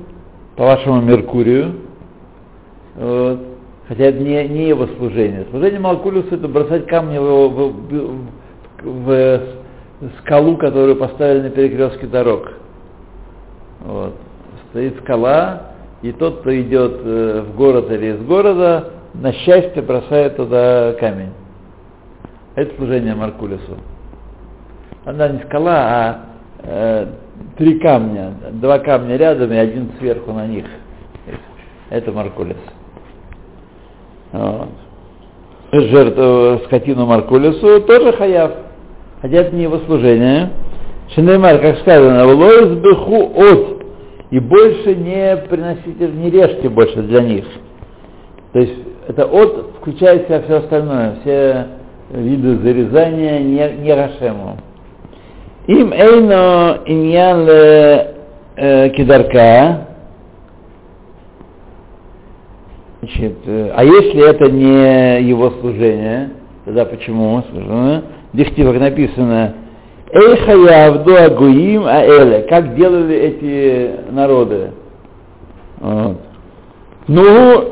по 0.57 0.65
вашему 0.65 1.01
Меркурию, 1.01 1.75
вот, 2.95 3.39
хотя 3.88 4.05
это 4.05 4.19
не, 4.19 4.47
не 4.47 4.69
его 4.69 4.88
служение. 4.97 5.45
Служение 5.51 5.79
Маркулису 5.79 6.36
это 6.36 6.47
бросать 6.47 6.88
камни 6.88 7.19
в, 7.19 7.23
в, 7.23 7.73
в, 8.83 9.41
в 10.01 10.10
скалу, 10.19 10.57
которую 10.57 10.95
поставили 10.95 11.43
на 11.43 11.49
перекрестке 11.51 12.07
дорог. 12.07 12.51
Вот. 13.81 14.15
Стоит 14.71 14.97
скала, 15.03 15.73
и 16.01 16.12
тот, 16.12 16.41
кто 16.41 16.60
идет 16.62 17.01
в 17.01 17.55
город 17.55 17.91
или 17.91 18.13
из 18.15 18.21
города, 18.21 18.91
на 19.13 19.33
счастье 19.33 19.81
бросает 19.81 20.36
туда 20.36 20.93
камень. 20.99 21.31
Это 22.55 22.75
служение 22.75 23.15
Маркулису. 23.15 23.77
Она 25.05 25.29
не 25.29 25.39
скала, 25.43 25.75
а 25.77 26.19
э, 26.63 27.07
три 27.57 27.79
камня, 27.79 28.33
два 28.53 28.79
камня 28.79 29.15
рядом 29.15 29.51
и 29.51 29.55
один 29.55 29.91
сверху 29.99 30.33
на 30.33 30.45
них. 30.47 30.65
Это 31.89 32.12
Маркулис. 32.12 32.57
Вот. 34.31 34.69
Жертву 35.71 36.65
скотину 36.65 37.05
Маркулису 37.05 37.81
тоже 37.81 38.13
хаяв. 38.13 38.51
Хотя 39.21 39.38
это 39.38 39.55
не 39.55 39.63
его 39.63 39.79
служение. 39.79 40.49
Шинеймар, 41.15 41.60
как 41.60 41.79
сказано, 41.79 42.25
влоис 42.27 42.77
беху 42.79 43.31
от. 43.36 43.76
И 44.29 44.39
больше 44.39 44.95
не 44.95 45.37
приносите, 45.49 46.07
не 46.07 46.29
режьте 46.29 46.69
больше 46.69 47.01
для 47.03 47.21
них. 47.21 47.45
То 48.53 48.59
есть 48.59 48.75
это 49.07 49.25
от 49.25 49.75
включает 49.77 50.23
в 50.23 50.27
себя 50.27 50.41
все 50.41 50.55
остальное, 50.57 51.17
все 51.21 51.67
виды 52.11 52.57
зарезания 52.57 53.39
не, 53.39 53.83
не 53.83 53.93
рашему. 53.93 54.57
Им 55.67 55.91
эйно 55.93 56.79
иньян 56.85 57.45
кидарка, 58.91 59.87
Значит, 62.99 63.37
э, 63.45 63.71
а 63.75 63.83
если 63.85 64.27
это 64.27 64.51
не 64.51 65.21
его 65.21 65.51
служение, 65.61 66.31
тогда 66.65 66.83
почему? 66.83 67.41
Дихти, 68.33 68.63
как 68.63 68.79
написано, 68.79 69.53
Эйха 70.12 70.52
явду 70.52 71.15
агуим 71.15 71.86
аэле, 71.86 72.46
как 72.50 72.76
делали 72.76 73.15
эти 73.15 74.12
народы. 74.12 74.72
Вот. 75.80 76.17
Ну, 77.08 77.65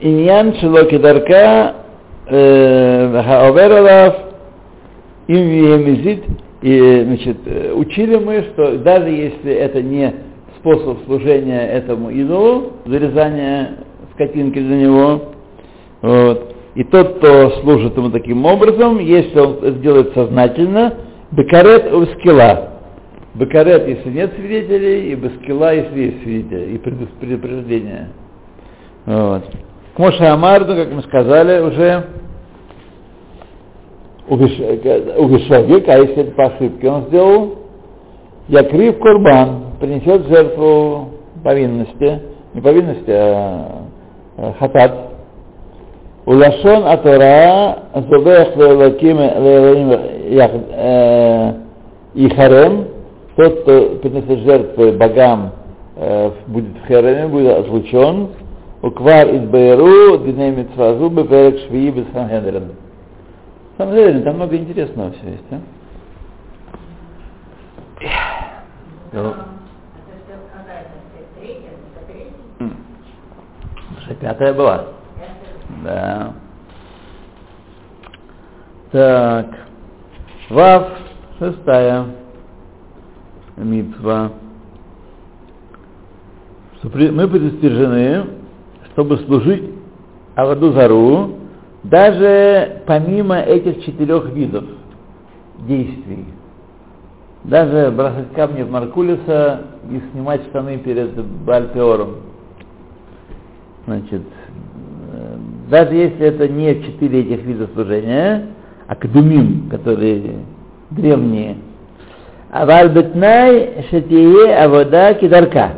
иньян 0.00 0.54
шелоки 0.56 0.98
дарка 0.98 1.74
хаовералав 2.28 4.16
им 5.28 5.48
виемизит, 5.48 6.24
и, 6.60 7.02
значит, 7.06 7.36
учили 7.74 8.16
мы, 8.16 8.42
что 8.52 8.78
даже 8.78 9.08
если 9.08 9.52
это 9.52 9.80
не 9.82 10.14
способ 10.58 10.98
служения 11.06 11.68
этому 11.68 12.10
идолу, 12.10 12.72
зарезания 12.84 13.78
скотинки 14.14 14.58
для 14.58 14.76
него, 14.76 15.20
вот, 16.02 16.54
и 16.74 16.84
тот, 16.84 17.16
кто 17.16 17.50
служит 17.62 17.96
ему 17.96 18.10
таким 18.10 18.44
образом, 18.44 18.98
если 18.98 19.38
он 19.38 19.56
это 19.62 19.72
делает 19.72 20.12
сознательно, 20.14 20.94
бекарет 21.32 21.92
у 21.92 22.06
скилла. 22.06 22.70
Бекарет, 23.34 23.86
если 23.86 24.10
нет 24.10 24.32
свидетелей, 24.34 25.12
и 25.12 25.14
бескила, 25.14 25.72
если 25.72 26.00
есть 26.00 26.22
свидетели, 26.22 26.74
и 26.74 26.78
предупреждение. 26.78 28.08
Вот. 29.06 29.44
К 29.96 30.20
Амарду, 30.20 30.74
как 30.74 30.92
мы 30.92 31.02
сказали 31.02 31.60
уже, 31.60 32.04
у 34.28 34.36
Гешагик, 34.36 35.88
а 35.88 35.98
если 35.98 36.22
это 36.22 36.30
по 36.32 36.46
ошибке 36.46 36.90
он 36.90 37.06
сделал, 37.06 37.58
Якрив 38.48 38.98
Курбан 38.98 39.74
принесет 39.80 40.26
жертву 40.28 41.10
повинности, 41.44 42.22
не 42.54 42.60
повинности, 42.60 43.10
а, 43.10 43.82
а 44.36 44.54
хатат. 44.58 45.07
Улашон 46.28 46.86
Атора 46.86 47.84
Зубех 47.94 48.54
Лелаким 48.54 49.16
Ихарем, 52.12 52.88
тот, 53.34 53.62
кто 53.62 53.96
принесет 53.96 54.40
жертву 54.40 54.92
богам, 54.92 55.52
э, 55.96 56.30
будет 56.48 56.76
в 56.84 56.86
Хереме, 56.86 57.28
будет 57.28 57.56
отлучен, 57.60 58.28
Уквар 58.82 59.26
из 59.28 59.48
Байру, 59.48 60.18
Диней 60.18 60.50
Митсвазу, 60.50 61.08
Беперек 61.08 61.60
Швии, 61.66 61.92
Бесханхедрен. 61.92 62.72
самом 63.78 63.94
деле, 63.94 64.20
там 64.20 64.36
много 64.36 64.54
интересного 64.54 65.12
все 65.12 65.30
есть, 65.30 65.44
а? 65.50 65.60
Ну. 69.12 69.32
Пятая 74.20 74.52
была. 74.52 74.97
Да. 75.84 76.34
Так. 78.92 79.46
Вав, 80.50 80.88
шестая. 81.38 82.06
Митва. 83.56 84.32
Мы 86.82 87.28
предостережены, 87.28 88.26
чтобы 88.92 89.18
служить 89.18 89.64
Аваду 90.36 90.72
Зару, 90.72 91.38
даже 91.82 92.82
помимо 92.86 93.40
этих 93.40 93.84
четырех 93.84 94.26
видов 94.30 94.64
действий. 95.66 96.26
Даже 97.44 97.90
бросать 97.90 98.32
камни 98.34 98.62
в 98.62 98.70
Маркулиса 98.70 99.62
и 99.90 100.00
снимать 100.12 100.42
штаны 100.46 100.78
перед 100.78 101.20
Бальпеором. 101.44 102.16
Значит, 103.86 104.22
даже 105.68 105.94
если 105.94 106.26
это 106.26 106.48
не 106.48 106.82
четыре 106.82 107.20
этих 107.20 107.44
вида 107.44 107.68
служения, 107.74 108.46
а 108.86 108.94
кадумим, 108.94 109.68
которые 109.70 110.36
древние, 110.90 111.56
а 112.50 112.64
вальбетнай 112.64 113.84
шатие 113.90 114.56
авода 114.56 115.14
кидарка. 115.14 115.72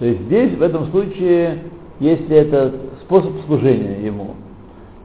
То 0.00 0.06
есть 0.06 0.22
здесь, 0.22 0.56
в 0.56 0.62
этом 0.62 0.86
случае, 0.90 1.58
если 2.00 2.36
это 2.36 2.72
способ 3.02 3.32
служения 3.46 4.04
ему, 4.04 4.34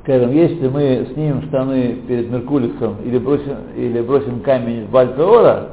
скажем, 0.02 0.32
если 0.34 0.68
мы 0.68 1.08
снимем 1.14 1.44
штаны 1.44 1.98
перед 2.08 2.32
Меркулисом 2.32 2.96
или 3.06 3.20
бросим, 3.20 3.58
или 3.78 4.02
бросим 4.02 4.40
камень 4.40 4.86
в 4.86 4.90
Бальпеора, 4.90 5.70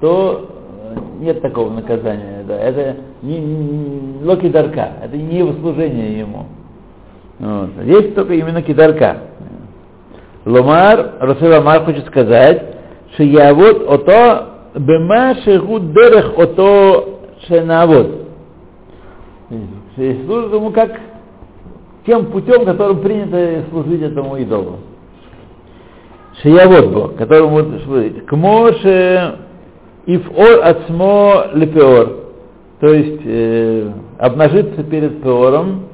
то 0.00 0.48
э, 0.94 0.98
нет 1.20 1.42
такого 1.42 1.70
наказания. 1.70 2.42
Да. 2.48 2.56
Это 2.56 2.96
не, 3.20 3.38
не 3.38 4.24
локи 4.24 4.48
дарка, 4.48 4.92
это 5.04 5.16
не 5.16 5.38
его 5.38 5.52
служение 5.60 6.18
ему. 6.18 6.46
Вот. 7.38 7.70
Здесь 7.82 8.14
только 8.14 8.34
именно 8.34 8.62
кидарка. 8.62 9.18
Ломар, 10.44 11.14
Расул 11.20 11.52
Амар 11.52 11.84
хочет 11.84 12.06
сказать, 12.06 12.62
что 13.14 13.22
я 13.22 13.54
вот 13.54 13.88
ото 13.88 14.48
бема 14.74 15.34
шеху 15.44 15.80
дерех 15.80 16.38
ото 16.38 17.18
шенавод. 17.46 18.24
Служит 19.96 20.52
ему 20.52 20.70
как 20.70 21.00
тем 22.06 22.26
путем, 22.26 22.64
которым 22.64 23.00
принято 23.00 23.64
служить 23.70 24.02
этому 24.02 24.36
идолу. 24.36 24.78
Шиявод 26.42 26.92
Бог, 26.92 27.16
которому 27.16 27.78
служить. 27.80 28.26
Кмоше 28.26 29.38
ифор 30.06 30.60
ацмо 30.62 31.46
лепеор, 31.54 32.24
то 32.80 32.88
есть 32.88 33.22
э, 33.24 33.90
обнажиться 34.18 34.82
перед 34.82 35.22
пеором, 35.22 35.84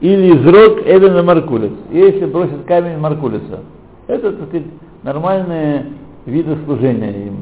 или 0.00 0.36
изрок 0.36 0.80
Эвена 0.86 1.22
Маркулис, 1.22 1.72
если 1.90 2.26
бросит 2.26 2.64
камень 2.66 2.98
Маркулиса. 2.98 3.60
Это, 4.06 4.32
так 4.32 4.48
сказать, 4.48 4.66
нормальные 5.02 5.86
виды 6.26 6.56
служения 6.64 7.26
им. 7.26 7.36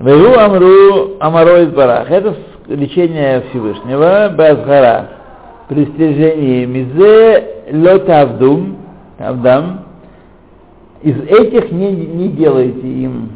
Вейу 0.00 0.38
Амру 0.38 1.16
Амаро 1.20 1.66
Барах. 1.66 2.10
Это 2.10 2.34
лечение 2.68 3.42
Всевышнего, 3.50 4.32
Базгара 4.36 5.20
при 5.70 5.84
стяжении 5.86 6.64
мизе 6.64 7.44
лотавдум, 7.72 8.76
тавдам, 9.18 9.84
из 11.00 11.16
этих 11.16 11.70
не, 11.70 11.92
не 11.92 12.28
делайте 12.28 12.86
им. 12.86 13.30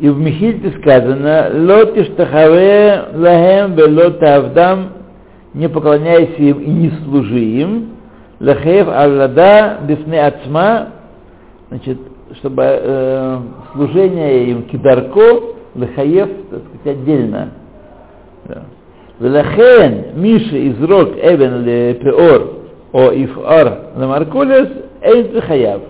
И 0.00 0.08
в 0.08 0.18
Михильте 0.18 0.72
сказано, 0.80 1.50
лотиштахаве 1.52 3.04
лахем 3.14 3.74
велотавдам, 3.74 4.88
не 5.54 5.68
поклоняйся 5.68 6.36
им 6.36 6.58
и 6.58 6.70
не 6.70 6.90
служи 7.04 7.40
им, 7.40 7.90
лехев 8.38 8.88
аллада 8.88 9.78
бифне 9.82 10.20
ацма, 10.20 10.88
значит, 11.68 11.98
чтобы 12.38 12.62
э, 12.64 13.38
служение 13.72 14.50
им 14.50 14.62
кидарко, 14.64 15.42
лехаев, 15.74 16.28
так 16.50 16.60
сказать, 16.60 16.98
отдельно. 16.98 17.50
Да. 18.46 18.62
Велахен 19.18 20.18
Миши 20.20 20.70
изрок 20.70 21.14
ле 21.16 21.92
Лепеор 21.92 22.54
о 22.92 23.10
Ифар 23.12 23.78
Ламаркулес 23.96 24.68
Эйн 25.02 25.40
Хаяв. 25.42 25.82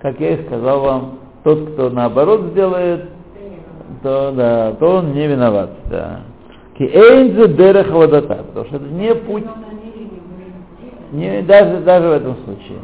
Как 0.00 0.18
я 0.20 0.30
и 0.30 0.46
сказал 0.46 0.80
вам, 0.80 1.18
тот, 1.44 1.70
кто 1.70 1.90
наоборот 1.90 2.46
сделает, 2.52 3.04
то, 4.02 4.32
да, 4.32 4.72
то 4.72 4.96
он 4.96 5.12
не 5.12 5.26
виноват. 5.26 5.70
Да. 5.90 6.20
Ки 6.76 6.82
эйнзе 6.82 7.48
дерех 7.48 7.90
водота, 7.90 8.44
потому 8.48 8.66
что 8.66 8.76
это 8.76 8.86
не 8.86 9.14
путь, 9.14 9.44
не, 11.12 11.42
даже, 11.42 11.78
даже 11.78 12.08
в 12.08 12.12
этом 12.12 12.36
случае. 12.44 12.78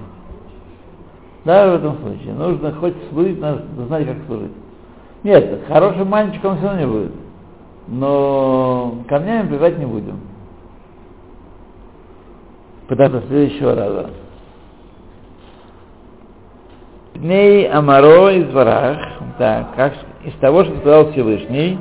Даже 1.44 1.72
в 1.72 1.74
этом 1.74 1.98
случае. 1.98 2.34
Нужно 2.34 2.72
хоть 2.72 2.94
служить, 3.10 3.40
надо 3.40 3.62
знать, 3.86 4.06
как 4.06 4.16
служить. 4.26 4.52
Нет, 5.24 5.62
хорошим 5.68 6.08
мальчиком 6.08 6.56
все 6.56 6.66
равно 6.66 6.80
не 6.80 6.86
будет 6.86 7.12
но 7.88 8.94
камнями 9.08 9.48
плевать 9.48 9.78
не 9.78 9.86
будем. 9.86 10.20
Потому 12.88 13.18
что 13.18 13.28
следующего 13.28 13.74
раза. 13.74 14.10
Ней 17.14 17.68
Амаро 17.68 18.30
из 18.30 18.52
Варах, 18.52 18.98
так, 19.38 19.74
как 19.76 19.94
из 20.24 20.32
того, 20.40 20.64
что 20.64 20.76
сказал 20.78 21.12
Всевышний, 21.12 21.78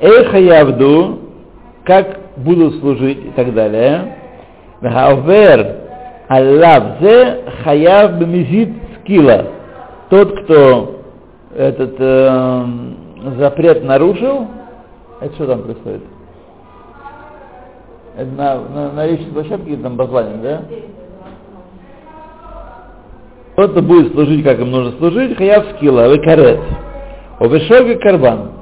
Эха 0.00 0.38
Явду, 0.38 1.20
как 1.84 2.18
буду 2.36 2.70
служить 2.72 3.24
и 3.24 3.30
так 3.30 3.52
далее. 3.54 4.16
Хаувер 4.80 5.76
Аллавзе 6.28 7.44
Хаяв 7.62 8.18
Бемизит 8.18 8.70
Скила. 9.00 9.46
Тот, 10.10 10.40
кто 10.42 11.00
этот 11.54 11.94
э, 11.98 12.64
запрет 13.38 13.84
нарушил, 13.84 14.46
это 15.20 15.34
что 15.34 15.46
там 15.46 15.62
происходит? 15.62 16.02
Это 18.16 18.30
на, 18.30 18.60
на, 18.60 18.92
на 18.92 19.06
личной 19.06 19.32
площадке 19.32 19.76
там 19.76 19.96
послание, 19.96 20.36
да? 20.42 20.62
Кто-то 23.52 23.82
будет 23.82 24.12
служить, 24.12 24.44
как 24.44 24.58
им 24.60 24.70
нужно 24.70 24.98
служить, 24.98 25.36
хаяв 25.36 25.64
скилла, 25.76 26.08
вы 26.08 26.18
карет. 26.18 26.60
Обешога 27.38 27.98
карбан. 27.98 28.61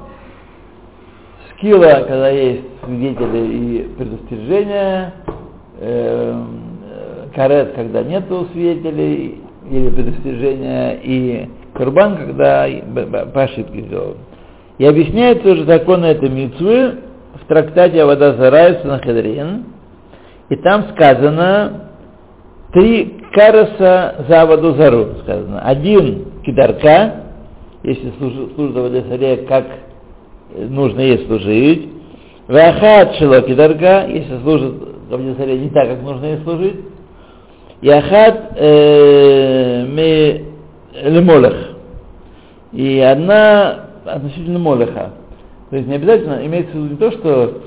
Скилла, 1.61 2.05
когда 2.07 2.29
есть 2.29 2.63
свидетели 2.83 3.37
и 3.37 3.87
предостережения, 3.95 5.13
э, 5.79 6.43
карет, 7.35 7.73
когда 7.73 8.01
нету 8.01 8.47
свидетелей 8.51 9.41
или 9.69 9.89
предостережения, 9.89 10.99
и 11.03 11.49
курбан, 11.75 12.17
когда 12.17 12.67
по 13.31 13.43
ошибке 13.43 13.81
сделал. 13.81 14.17
И 14.79 14.85
объясняет 14.85 15.43
тоже 15.43 15.65
законы 15.65 16.05
этой 16.05 16.29
митцвы 16.29 16.95
в 17.43 17.47
трактате 17.47 18.01
Авада 18.01 18.33
Зарай 18.37 18.79
Санхедрин, 18.81 19.65
и 20.49 20.55
там 20.55 20.85
сказано 20.95 21.91
три 22.73 23.19
караса 23.33 24.25
за 24.27 24.41
Аваду 24.41 24.73
Зару, 24.73 25.09
сказано. 25.21 25.61
Один 25.61 26.25
кидарка, 26.43 27.17
если 27.83 28.11
служит, 28.17 28.55
служит 28.55 29.07
Заре, 29.07 29.37
как 29.47 29.65
нужно 30.55 31.01
ей 31.01 31.25
служить. 31.25 31.89
Вахат 32.47 33.15
шело 33.15 33.41
кидарка, 33.41 34.07
если 34.07 34.39
служит 34.41 34.73
Авада 35.11 35.33
Заре 35.35 35.59
не 35.59 35.69
так, 35.69 35.87
как 35.87 36.01
нужно 36.01 36.25
ей 36.25 36.37
служить. 36.43 36.75
И 37.81 37.89
ахат 37.89 38.53
э, 38.55 39.85
ми 39.87 40.45
лемолах. 41.03 41.53
И 42.71 42.99
одна 42.99 43.87
относительно 44.05 44.59
молеха. 44.59 45.11
То 45.69 45.75
есть 45.75 45.87
не 45.87 45.95
обязательно 45.95 46.45
имеется 46.45 46.71
в 46.71 46.75
виду 46.75 46.89
не 46.89 46.97
то, 46.97 47.11
что 47.11 47.61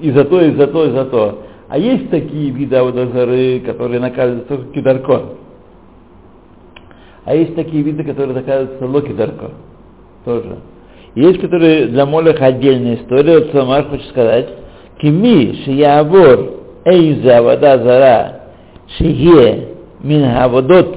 и 0.00 0.10
за 0.10 0.24
то, 0.24 0.40
и 0.40 0.54
за 0.54 0.66
то, 0.66 0.84
и 0.84 0.90
за 0.90 1.04
то. 1.06 1.42
А 1.68 1.78
есть 1.78 2.10
такие 2.10 2.50
виды 2.50 2.76
аудозары, 2.76 3.60
которые 3.60 4.00
наказываются 4.00 4.48
только 4.48 4.72
кидарко. 4.72 5.22
А 7.24 7.34
есть 7.34 7.54
такие 7.54 7.82
виды, 7.82 8.02
которые 8.02 8.34
наказываются 8.34 8.86
локидарко. 8.86 9.50
Тоже. 10.24 10.58
Есть, 11.14 11.40
которые 11.40 11.86
для 11.86 12.06
молеха 12.06 12.46
отдельная 12.46 12.96
история. 12.96 13.40
Вот 13.40 13.50
Самар 13.52 13.84
хочет 13.88 14.08
сказать, 14.10 14.48
кими 15.00 15.64
шиявор 15.64 16.60
эйза 16.84 17.42
вода 17.42 17.78
зара 17.78 18.40
шие 18.96 19.68
мин 20.02 20.24
аводот. 20.24 20.96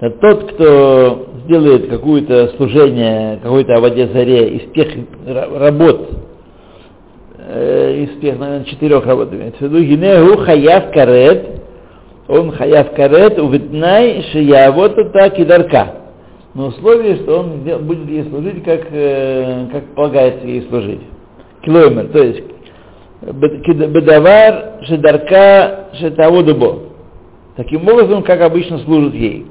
Это 0.00 0.18
тот, 0.18 0.52
кто 0.52 1.26
сделает 1.44 1.88
какое-то 1.88 2.52
служение, 2.56 3.38
какой-то 3.42 3.74
Аваде 3.74 4.08
Заре 4.08 4.48
из 4.48 4.72
тех 4.72 4.88
работ, 5.26 6.08
э, 7.38 8.04
из 8.04 8.20
тех, 8.20 8.38
наверное, 8.38 8.64
четырех 8.64 9.04
работ, 9.04 9.32
имеется 9.32 9.58
в 9.58 9.62
виду, 9.62 9.82
Гинегу 9.84 10.38
Хаяв 10.38 10.90
Карет, 10.92 11.46
он 12.28 12.52
Хаяв 12.52 12.94
Карет, 12.94 13.38
увитнай 13.38 14.24
Шиявота 14.32 15.10
так 15.10 15.38
и 15.38 15.44
дарка. 15.44 15.99
Но 16.54 16.66
условие, 16.66 17.16
что 17.16 17.40
он 17.40 17.60
будет 17.60 18.08
ей 18.08 18.24
служить, 18.24 18.64
как, 18.64 18.88
э, 18.90 19.68
как 19.70 19.84
полагается 19.94 20.46
ей 20.46 20.62
служить. 20.68 21.02
Километр, 21.62 22.12
то 22.12 22.24
есть 22.24 22.42
бедавар 23.22 24.84
шедарка 24.84 25.90
шетаводубо. 25.94 26.80
Таким 27.56 27.86
образом, 27.86 28.22
как 28.22 28.40
обычно 28.40 28.78
служит 28.78 29.14
ей. 29.14 29.46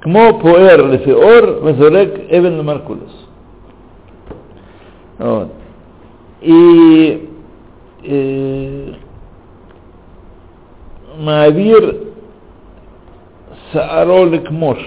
Кмо 0.00 0.38
поэр 0.40 0.86
лефиор 0.86 1.62
мезорек 1.62 2.26
эвен 2.30 2.64
маркулес. 2.64 3.12
И 6.40 7.28
э, 8.04 8.92
Маавир 11.18 11.96
Саароль 13.72 14.40
к 14.40 14.50
Мош. 14.50 14.78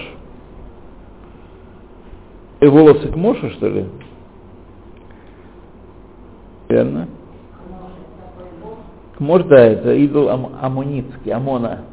И 2.60 2.66
волосы 2.66 3.08
к 3.08 3.16
Моше, 3.16 3.50
что 3.50 3.68
ли? 3.68 3.86
Верно? 6.68 7.08
К 9.16 9.20
Моше, 9.20 9.44
да, 9.44 9.64
это 9.64 9.94
идол 9.94 10.28
ам- 10.28 10.52
амунитский, 10.60 11.32
Амона. 11.32 11.84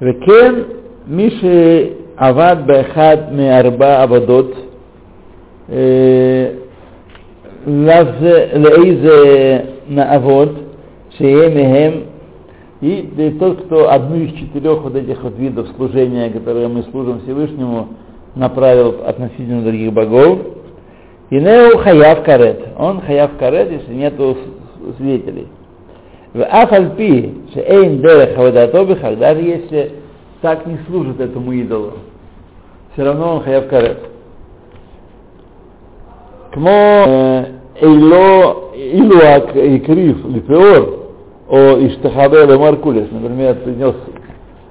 Векен 0.00 0.66
Миши 1.06 1.96
Авад 2.16 2.66
Бехад 2.66 3.32
Меарба 3.32 4.02
Авадот 4.02 4.54
э, 5.68 6.58
Лейзе 7.66 9.66
Наавод 9.88 10.52
Шеемехем 11.16 12.04
и 12.80 13.36
тот, 13.38 13.64
кто 13.64 13.90
одну 13.90 14.16
из 14.16 14.32
четырех 14.34 14.82
вот 14.82 14.94
этих 14.94 15.22
вот 15.22 15.38
видов 15.38 15.68
служения, 15.76 16.30
которые 16.30 16.68
мы 16.68 16.82
служим 16.84 17.20
Всевышнему, 17.20 17.88
направил 18.34 19.02
относительно 19.06 19.62
других 19.62 19.92
богов. 19.92 20.38
И 21.30 21.36
Нео 21.36 21.78
хаяв 21.78 22.22
карет. 22.24 22.60
Он 22.78 23.00
хаяв 23.00 23.32
карет, 23.38 23.70
если 23.70 23.94
нет 23.94 24.14
свидетелей. 24.96 25.48
В 26.32 26.44
афальпи, 26.44 27.34
что 27.50 27.60
эйн 27.60 28.00
дерех 28.00 28.34
хавадатобихах, 28.34 29.18
даже 29.18 29.40
если 29.40 29.92
так 30.42 30.66
не 30.66 30.78
служит 30.86 31.20
этому 31.20 31.52
идолу, 31.52 31.92
все 32.92 33.04
равно 33.04 33.36
он 33.36 33.42
хаяв 33.42 33.68
карет. 33.68 33.98
Кмо 36.52 37.46
эйло 37.80 38.72
илуак 38.74 39.56
икрив 39.56 40.24
липеор, 40.26 41.04
о 41.48 41.78
иштахабе 41.86 42.56
маркулес, 42.56 43.08
например, 43.10 43.56
принес 43.56 43.94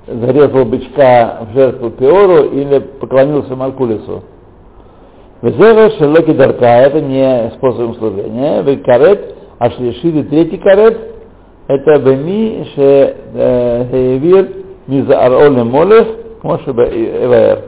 зарезал 0.07 0.65
бычка 0.65 1.47
в 1.49 1.53
жертву 1.53 1.89
Пеору 1.91 2.45
или 2.45 2.79
поклонился 2.79 3.55
Маркулесу. 3.55 4.23
Везева 5.41 5.89
шелоки 5.97 6.31
дарка, 6.31 6.65
это 6.65 7.01
не 7.01 7.51
способом 7.57 7.95
служения. 7.95 8.61
Вы 8.61 8.77
карет, 8.77 9.35
а 9.59 9.69
шлишили 9.71 10.23
третий 10.23 10.57
карет, 10.57 10.97
это 11.67 11.99
беми 11.99 12.65
ше 12.75 13.15
хеевир 13.91 14.47
Мизаароле 14.87 15.63
Молех, 15.63 16.07
Моше 16.43 16.71
Эваэр. 16.71 17.59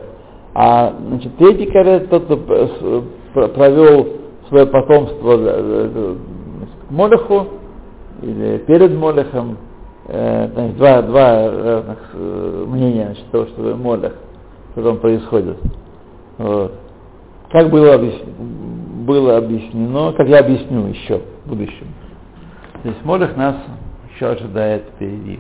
А 0.54 0.94
значит, 1.10 1.36
третий 1.38 1.66
карет, 1.66 2.10
тот, 2.10 2.24
кто 2.24 3.48
провел 3.50 4.08
свое 4.48 4.66
потомство 4.68 5.38
к 5.38 6.92
Молеху, 6.92 7.48
или 8.22 8.58
перед 8.60 8.96
Молехом, 8.96 9.58
э, 10.06 10.50
значит, 10.54 10.78
два, 10.78 11.02
два 11.02 11.52
разных 11.52 12.10
э, 12.14 12.66
мнения 12.68 13.06
значит, 13.06 13.26
того, 13.32 13.46
что 13.48 13.76
Молех, 13.76 14.14
что 14.72 14.84
там 14.84 14.98
происходит. 14.98 15.58
Вот. 16.38 16.74
Как 17.52 17.70
было 17.70 17.96
объяснено, 17.96 18.34
было 19.06 19.38
объяснено, 19.38 20.14
как 20.14 20.28
я 20.28 20.40
объясню 20.40 20.88
еще 20.88 21.22
в 21.46 21.50
будущем. 21.50 21.88
То 22.84 22.90
есть 22.90 23.04
Молех 23.06 23.36
нас 23.38 23.56
еще 24.14 24.28
ожидает 24.28 24.84
впереди. 24.96 25.40